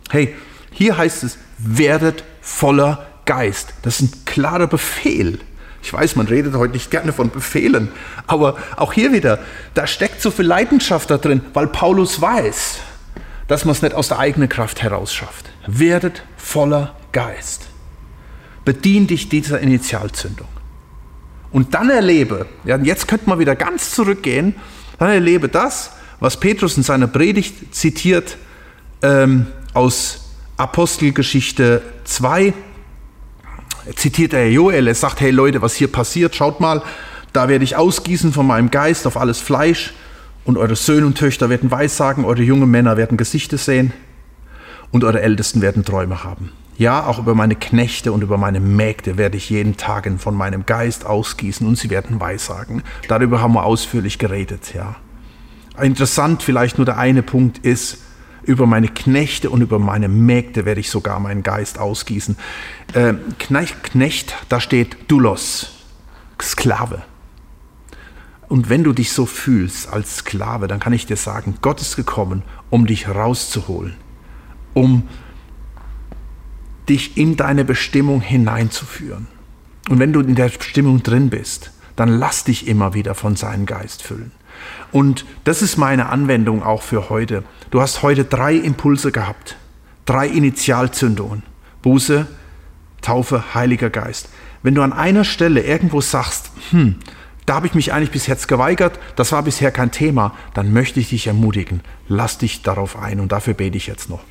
Hey, 0.10 0.34
hier 0.72 0.98
heißt 0.98 1.24
es, 1.24 1.38
werdet 1.58 2.24
voller 2.42 3.06
Geist. 3.26 3.74
Das 3.82 4.00
ist 4.00 4.16
ein 4.16 4.26
klarer 4.26 4.68
Befehl. 4.68 5.40
Ich 5.84 5.92
weiß, 5.92 6.16
man 6.16 6.28
redet 6.28 6.56
heute 6.56 6.74
nicht 6.74 6.90
gerne 6.90 7.12
von 7.12 7.30
Befehlen, 7.30 7.90
aber 8.26 8.56
auch 8.76 8.94
hier 8.94 9.12
wieder, 9.12 9.38
da 9.76 9.86
steckt 9.86 10.20
so 10.20 10.32
viel 10.32 10.46
Leidenschaft 10.46 11.12
da 11.12 11.18
drin, 11.18 11.42
weil 11.54 11.68
Paulus 11.68 12.20
weiß, 12.20 12.78
dass 13.48 13.66
man 13.66 13.74
es 13.74 13.84
nicht 13.84 13.94
aus 13.94 14.08
der 14.08 14.18
eigenen 14.18 14.50
Kraft 14.50 14.82
heraus 14.82 15.14
schafft. 15.14 15.46
Werdet 15.68 16.24
voller 16.38 16.96
Geist 17.12 17.68
bedien 18.66 19.08
dich 19.08 19.30
dieser 19.30 19.60
Initialzündung. 19.60 20.48
Und 21.52 21.74
dann 21.74 21.90
erlebe, 21.90 22.48
ja, 22.66 22.78
jetzt 22.78 23.08
könnte 23.08 23.30
man 23.30 23.40
wieder 23.40 23.56
ganz 23.56 23.92
zurückgehen, 23.92 24.56
dann 25.00 25.10
erlebe 25.10 25.48
das, 25.48 25.92
was 26.20 26.40
Petrus 26.40 26.76
in 26.76 26.84
seiner 26.84 27.08
Predigt 27.08 27.74
zitiert 27.74 28.38
ähm, 29.02 29.48
aus 29.74 30.32
Apostelgeschichte 30.58 31.82
2, 32.06 32.54
zitiert 33.96 34.34
er 34.34 34.50
Joel, 34.50 34.88
er 34.88 34.96
sagt, 34.96 35.22
hey 35.22 35.32
Leute, 35.32 35.62
was 35.62 35.76
hier 35.76 35.92
passiert, 35.92 36.36
schaut 36.36 36.60
mal, 36.60 36.82
da 37.34 37.48
werde 37.48 37.64
ich 37.64 37.76
ausgießen 37.76 38.34
von 38.34 38.48
meinem 38.48 38.72
Geist 38.72 39.06
auf 39.06 39.18
alles 39.18 39.40
Fleisch 39.40 39.94
und 40.46 40.58
eure 40.58 40.76
Söhne 40.76 41.06
und 41.06 41.18
Töchter 41.18 41.50
werden 41.50 41.70
Weissagen, 41.70 42.26
eure 42.26 42.42
jungen 42.42 42.70
Männer 42.70 42.98
werden 42.98 43.18
Gesichter 43.18 43.58
sehen 43.58 43.94
und 44.92 45.04
eure 45.04 45.22
Ältesten 45.22 45.62
werden 45.62 45.84
Träume 45.84 46.24
haben. 46.24 46.52
Ja, 46.78 47.06
auch 47.06 47.20
über 47.20 47.36
meine 47.36 47.56
Knechte 47.56 48.12
und 48.12 48.22
über 48.22 48.38
meine 48.38 48.60
Mägde 48.60 49.18
werde 49.18 49.38
ich 49.38 49.50
jeden 49.50 49.78
Tag 49.78 50.10
von 50.20 50.36
meinem 50.36 50.66
Geist 50.66 51.06
ausgießen 51.06 51.66
und 51.66 51.78
sie 51.78 51.90
werden 51.90 52.20
weissagen. 52.20 52.84
Darüber 53.08 53.42
haben 53.42 53.54
wir 53.54 53.64
ausführlich 53.64 54.20
geredet, 54.20 54.74
ja. 54.74 54.96
Interessant 55.82 56.44
vielleicht 56.44 56.78
nur 56.78 56.86
der 56.86 56.98
eine 56.98 57.24
Punkt 57.24 57.60
ist, 57.60 58.00
über 58.44 58.68
meine 58.68 58.88
Knechte 58.88 59.50
und 59.50 59.62
über 59.62 59.80
meine 59.80 60.08
Mägde 60.08 60.66
werde 60.66 60.80
ich 60.80 60.90
sogar 60.90 61.20
meinen 61.20 61.44
Geist 61.44 61.80
ausgießen. 61.80 62.38
Äh, 62.94 63.16
Knecht, 63.40 63.84
Knecht, 63.84 64.36
da 64.50 64.60
steht 64.60 65.10
Dulos, 65.10 65.72
Sklave. 66.42 67.04
Und 68.48 68.70
wenn 68.70 68.84
du 68.84 68.94
dich 68.94 69.12
so 69.12 69.26
fühlst 69.26 69.92
als 69.92 70.18
Sklave, 70.18 70.68
dann 70.68 70.80
kann 70.80 70.94
ich 70.94 71.06
dir 71.08 71.18
sagen, 71.18 71.56
Gott 71.62 71.82
ist 71.82 71.96
gekommen, 71.96 72.44
um 72.70 72.86
dich 72.86 73.08
rauszuholen, 73.08 73.96
um 74.74 75.08
dich 76.90 77.18
in 77.18 77.36
deine 77.36 77.66
Bestimmung 77.66 78.22
hineinzuführen. 78.22 79.28
Und 79.90 80.00
wenn 80.00 80.14
du 80.14 80.22
in 80.22 80.36
der 80.36 80.50
Bestimmung 80.50 81.04
drin 81.04 81.30
bist, 81.30 81.72
dann 81.96 82.10
lass 82.10 82.44
dich 82.44 82.68
immer 82.68 82.94
wieder 82.94 83.16
von 83.16 83.36
seinem 83.36 83.66
Geist 83.66 84.02
füllen. 84.02 84.32
Und 84.92 85.26
das 85.44 85.62
ist 85.62 85.78
meine 85.78 86.10
Anwendung 86.10 86.64
auch 86.64 86.82
für 86.82 87.10
heute. 87.10 87.44
Du 87.72 87.82
hast 87.82 88.02
heute 88.02 88.26
drei 88.26 88.56
Impulse 88.56 89.12
gehabt, 89.12 89.58
drei 90.06 90.28
Initialzündungen. 90.28 91.44
Buße, 91.82 92.28
Taufe, 93.02 93.54
Heiliger 93.54 93.90
Geist. 93.90 94.30
Wenn 94.64 94.74
du 94.74 94.82
an 94.82 94.94
einer 94.94 95.24
Stelle 95.24 95.62
irgendwo 95.62 96.02
sagst, 96.02 96.50
hm, 96.72 96.96
da 97.46 97.56
habe 97.56 97.68
ich 97.68 97.76
mich 97.76 97.94
eigentlich 97.94 98.12
bis 98.12 98.26
jetzt 98.26 98.48
geweigert, 98.48 99.00
das 99.16 99.32
war 99.32 99.44
bisher 99.44 99.72
kein 99.72 99.92
Thema, 99.92 100.34
dann 100.56 100.74
möchte 100.74 101.00
ich 101.00 101.10
dich 101.10 101.28
ermutigen, 101.28 101.82
lass 102.08 102.40
dich 102.40 102.64
darauf 102.64 102.98
ein 102.98 103.20
und 103.20 103.32
dafür 103.32 103.54
bete 103.54 103.78
ich 103.78 103.86
jetzt 103.86 104.10
noch. 104.10 104.24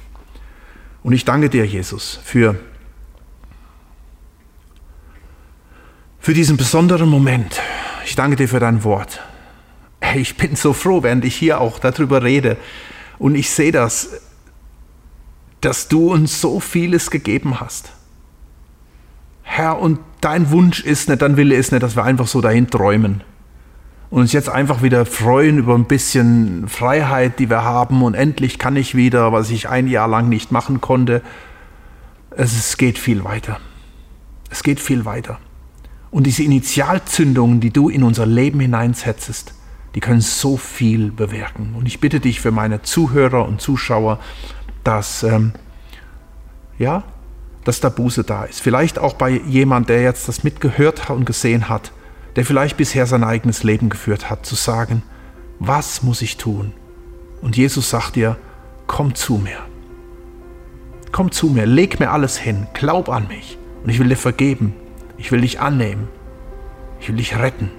Und 1.04 1.12
ich 1.12 1.24
danke 1.24 1.50
dir, 1.50 1.66
Jesus, 1.66 2.18
für, 2.24 2.56
für 6.18 6.32
diesen 6.32 6.56
besonderen 6.56 7.08
Moment. 7.08 7.60
Ich 8.06 8.16
danke 8.16 8.36
dir 8.36 8.48
für 8.48 8.58
dein 8.58 8.82
Wort. 8.84 9.20
Ich 10.16 10.36
bin 10.36 10.56
so 10.56 10.72
froh, 10.72 11.02
während 11.02 11.24
ich 11.24 11.36
hier 11.36 11.60
auch 11.60 11.78
darüber 11.78 12.22
rede. 12.22 12.56
Und 13.18 13.34
ich 13.34 13.50
sehe 13.50 13.70
das, 13.70 14.20
dass 15.60 15.88
du 15.88 16.10
uns 16.12 16.40
so 16.40 16.58
vieles 16.58 17.10
gegeben 17.10 17.60
hast. 17.60 17.92
Herr, 19.42 19.78
und 19.78 20.00
dein 20.22 20.50
Wunsch 20.50 20.80
ist 20.80 21.10
nicht, 21.10 21.20
dein 21.20 21.36
Wille 21.36 21.54
ist 21.54 21.70
nicht, 21.70 21.82
dass 21.82 21.96
wir 21.96 22.04
einfach 22.04 22.26
so 22.26 22.40
dahin 22.40 22.70
träumen 22.70 23.22
und 24.14 24.20
uns 24.20 24.32
jetzt 24.32 24.48
einfach 24.48 24.80
wieder 24.80 25.06
freuen 25.06 25.58
über 25.58 25.74
ein 25.74 25.86
bisschen 25.86 26.68
Freiheit, 26.68 27.40
die 27.40 27.50
wir 27.50 27.64
haben 27.64 28.00
und 28.00 28.14
endlich 28.14 28.60
kann 28.60 28.76
ich 28.76 28.94
wieder, 28.94 29.32
was 29.32 29.50
ich 29.50 29.68
ein 29.68 29.88
Jahr 29.88 30.06
lang 30.06 30.28
nicht 30.28 30.52
machen 30.52 30.80
konnte. 30.80 31.20
Es 32.30 32.76
geht 32.76 32.96
viel 32.96 33.24
weiter. 33.24 33.58
Es 34.50 34.62
geht 34.62 34.78
viel 34.78 35.04
weiter. 35.04 35.40
Und 36.12 36.28
diese 36.28 36.44
Initialzündungen, 36.44 37.58
die 37.58 37.72
du 37.72 37.88
in 37.88 38.04
unser 38.04 38.24
Leben 38.24 38.60
hineinsetzest, 38.60 39.52
die 39.96 40.00
können 40.00 40.20
so 40.20 40.56
viel 40.56 41.10
bewirken. 41.10 41.74
Und 41.76 41.88
ich 41.88 41.98
bitte 41.98 42.20
dich 42.20 42.40
für 42.40 42.52
meine 42.52 42.82
Zuhörer 42.82 43.44
und 43.48 43.60
Zuschauer, 43.60 44.20
dass, 44.84 45.24
ähm, 45.24 45.54
ja, 46.78 47.02
dass 47.64 47.80
da 47.80 47.88
Buße 47.88 48.22
da 48.22 48.44
ist. 48.44 48.60
Vielleicht 48.60 48.96
auch 48.96 49.14
bei 49.14 49.30
jemand, 49.30 49.88
der 49.88 50.02
jetzt 50.02 50.28
das 50.28 50.44
mitgehört 50.44 51.10
und 51.10 51.24
gesehen 51.24 51.68
hat, 51.68 51.90
der 52.36 52.44
vielleicht 52.44 52.76
bisher 52.76 53.06
sein 53.06 53.24
eigenes 53.24 53.62
Leben 53.62 53.88
geführt 53.88 54.30
hat, 54.30 54.44
zu 54.44 54.54
sagen, 54.54 55.02
was 55.58 56.02
muss 56.02 56.22
ich 56.22 56.36
tun? 56.36 56.72
Und 57.40 57.56
Jesus 57.56 57.90
sagt 57.90 58.16
dir, 58.16 58.36
komm 58.86 59.14
zu 59.14 59.34
mir. 59.36 59.58
Komm 61.12 61.30
zu 61.30 61.48
mir, 61.48 61.66
leg 61.66 62.00
mir 62.00 62.10
alles 62.10 62.36
hin, 62.36 62.66
glaub 62.74 63.08
an 63.08 63.28
mich 63.28 63.56
und 63.84 63.90
ich 63.90 63.98
will 63.98 64.08
dir 64.08 64.16
vergeben. 64.16 64.74
Ich 65.16 65.30
will 65.30 65.42
dich 65.42 65.60
annehmen. 65.60 66.08
Ich 67.00 67.08
will 67.08 67.16
dich 67.16 67.38
retten. 67.38 67.70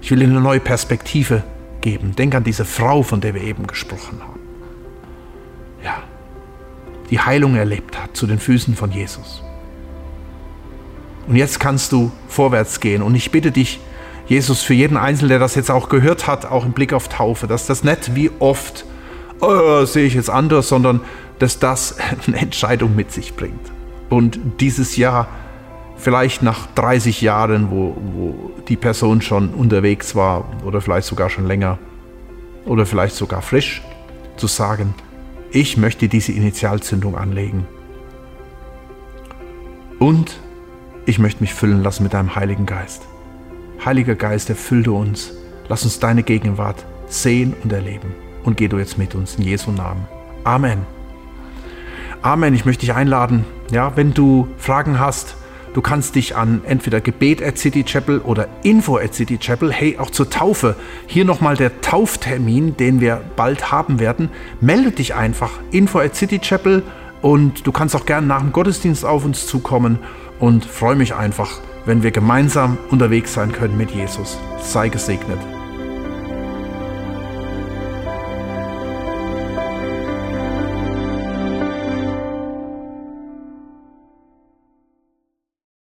Ich 0.00 0.10
will 0.10 0.18
dir 0.18 0.26
eine 0.26 0.40
neue 0.40 0.60
Perspektive 0.60 1.44
geben. 1.80 2.16
Denk 2.16 2.34
an 2.34 2.42
diese 2.42 2.64
Frau, 2.64 3.02
von 3.02 3.20
der 3.20 3.34
wir 3.34 3.42
eben 3.42 3.66
gesprochen 3.66 4.20
haben. 4.22 4.40
Ja, 5.82 6.02
die 7.10 7.20
Heilung 7.20 7.54
erlebt 7.54 8.02
hat 8.02 8.16
zu 8.16 8.26
den 8.26 8.38
Füßen 8.38 8.74
von 8.74 8.90
Jesus. 8.90 9.42
Und 11.26 11.36
jetzt 11.36 11.60
kannst 11.60 11.92
du 11.92 12.12
vorwärts 12.28 12.80
gehen. 12.80 13.02
Und 13.02 13.14
ich 13.14 13.30
bitte 13.30 13.50
dich, 13.50 13.80
Jesus, 14.26 14.62
für 14.62 14.74
jeden 14.74 14.96
Einzelnen, 14.96 15.30
der 15.30 15.38
das 15.38 15.54
jetzt 15.54 15.70
auch 15.70 15.88
gehört 15.88 16.26
hat, 16.26 16.46
auch 16.46 16.64
im 16.64 16.72
Blick 16.72 16.92
auf 16.92 17.08
Taufe, 17.08 17.46
dass 17.46 17.66
das 17.66 17.84
nicht 17.84 18.14
wie 18.14 18.30
oft, 18.38 18.86
oh, 19.40 19.84
sehe 19.84 20.06
ich 20.06 20.14
jetzt 20.14 20.30
anders, 20.30 20.68
sondern 20.68 21.00
dass 21.38 21.58
das 21.58 21.96
eine 22.26 22.38
Entscheidung 22.38 22.94
mit 22.96 23.12
sich 23.12 23.34
bringt. 23.34 23.72
Und 24.08 24.38
dieses 24.60 24.96
Jahr, 24.96 25.28
vielleicht 25.96 26.42
nach 26.42 26.66
30 26.74 27.20
Jahren, 27.20 27.70
wo, 27.70 27.96
wo 28.14 28.50
die 28.68 28.76
Person 28.76 29.22
schon 29.22 29.50
unterwegs 29.50 30.14
war 30.14 30.44
oder 30.64 30.80
vielleicht 30.80 31.06
sogar 31.06 31.30
schon 31.30 31.46
länger 31.46 31.78
oder 32.64 32.86
vielleicht 32.86 33.16
sogar 33.16 33.42
frisch, 33.42 33.82
zu 34.36 34.46
sagen, 34.46 34.94
ich 35.50 35.76
möchte 35.76 36.08
diese 36.08 36.32
Initialzündung 36.32 37.16
anlegen. 37.16 37.66
Und 39.98 40.38
ich 41.06 41.18
möchte 41.18 41.42
mich 41.42 41.52
füllen 41.52 41.82
lassen 41.82 42.02
mit 42.02 42.14
deinem 42.14 42.34
Heiligen 42.34 42.66
Geist. 42.66 43.02
Heiliger 43.84 44.14
Geist, 44.14 44.48
erfülle 44.48 44.92
uns. 44.92 45.32
Lass 45.68 45.84
uns 45.84 45.98
deine 45.98 46.22
Gegenwart 46.22 46.84
sehen 47.08 47.54
und 47.62 47.72
erleben. 47.72 48.14
Und 48.44 48.56
geh 48.56 48.68
du 48.68 48.78
jetzt 48.78 48.98
mit 48.98 49.14
uns 49.14 49.36
in 49.36 49.44
Jesu 49.44 49.70
Namen. 49.70 50.06
Amen. 50.44 50.86
Amen. 52.22 52.54
Ich 52.54 52.64
möchte 52.64 52.86
dich 52.86 52.94
einladen, 52.94 53.44
ja, 53.70 53.96
wenn 53.96 54.14
du 54.14 54.48
Fragen 54.56 54.98
hast, 54.98 55.36
du 55.74 55.82
kannst 55.82 56.14
dich 56.14 56.36
an 56.36 56.62
entweder 56.64 57.02
gebet 57.02 57.42
at 57.42 57.58
City 57.58 57.84
Chapel 57.84 58.20
oder 58.20 58.48
info 58.62 58.96
at 58.96 59.14
City 59.14 59.36
Chapel, 59.36 59.72
hey, 59.72 59.98
auch 59.98 60.10
zur 60.10 60.30
Taufe. 60.30 60.76
Hier 61.06 61.26
nochmal 61.26 61.56
der 61.56 61.82
Tauftermin, 61.82 62.78
den 62.78 63.00
wir 63.00 63.20
bald 63.36 63.70
haben 63.70 64.00
werden. 64.00 64.30
Melde 64.62 64.92
dich 64.92 65.14
einfach, 65.14 65.50
info 65.70 65.98
at 65.98 66.14
City 66.14 66.38
Chapel 66.38 66.82
und 67.20 67.66
du 67.66 67.72
kannst 67.72 67.94
auch 67.96 68.06
gerne 68.06 68.26
nach 68.26 68.40
dem 68.40 68.52
Gottesdienst 68.52 69.04
auf 69.04 69.24
uns 69.24 69.46
zukommen 69.46 69.98
und 70.44 70.66
freue 70.66 70.94
mich 70.94 71.14
einfach, 71.14 71.58
wenn 71.86 72.02
wir 72.02 72.10
gemeinsam 72.10 72.76
unterwegs 72.90 73.32
sein 73.32 73.50
können 73.50 73.78
mit 73.78 73.92
Jesus. 73.92 74.38
Sei 74.60 74.90
gesegnet. 74.90 75.38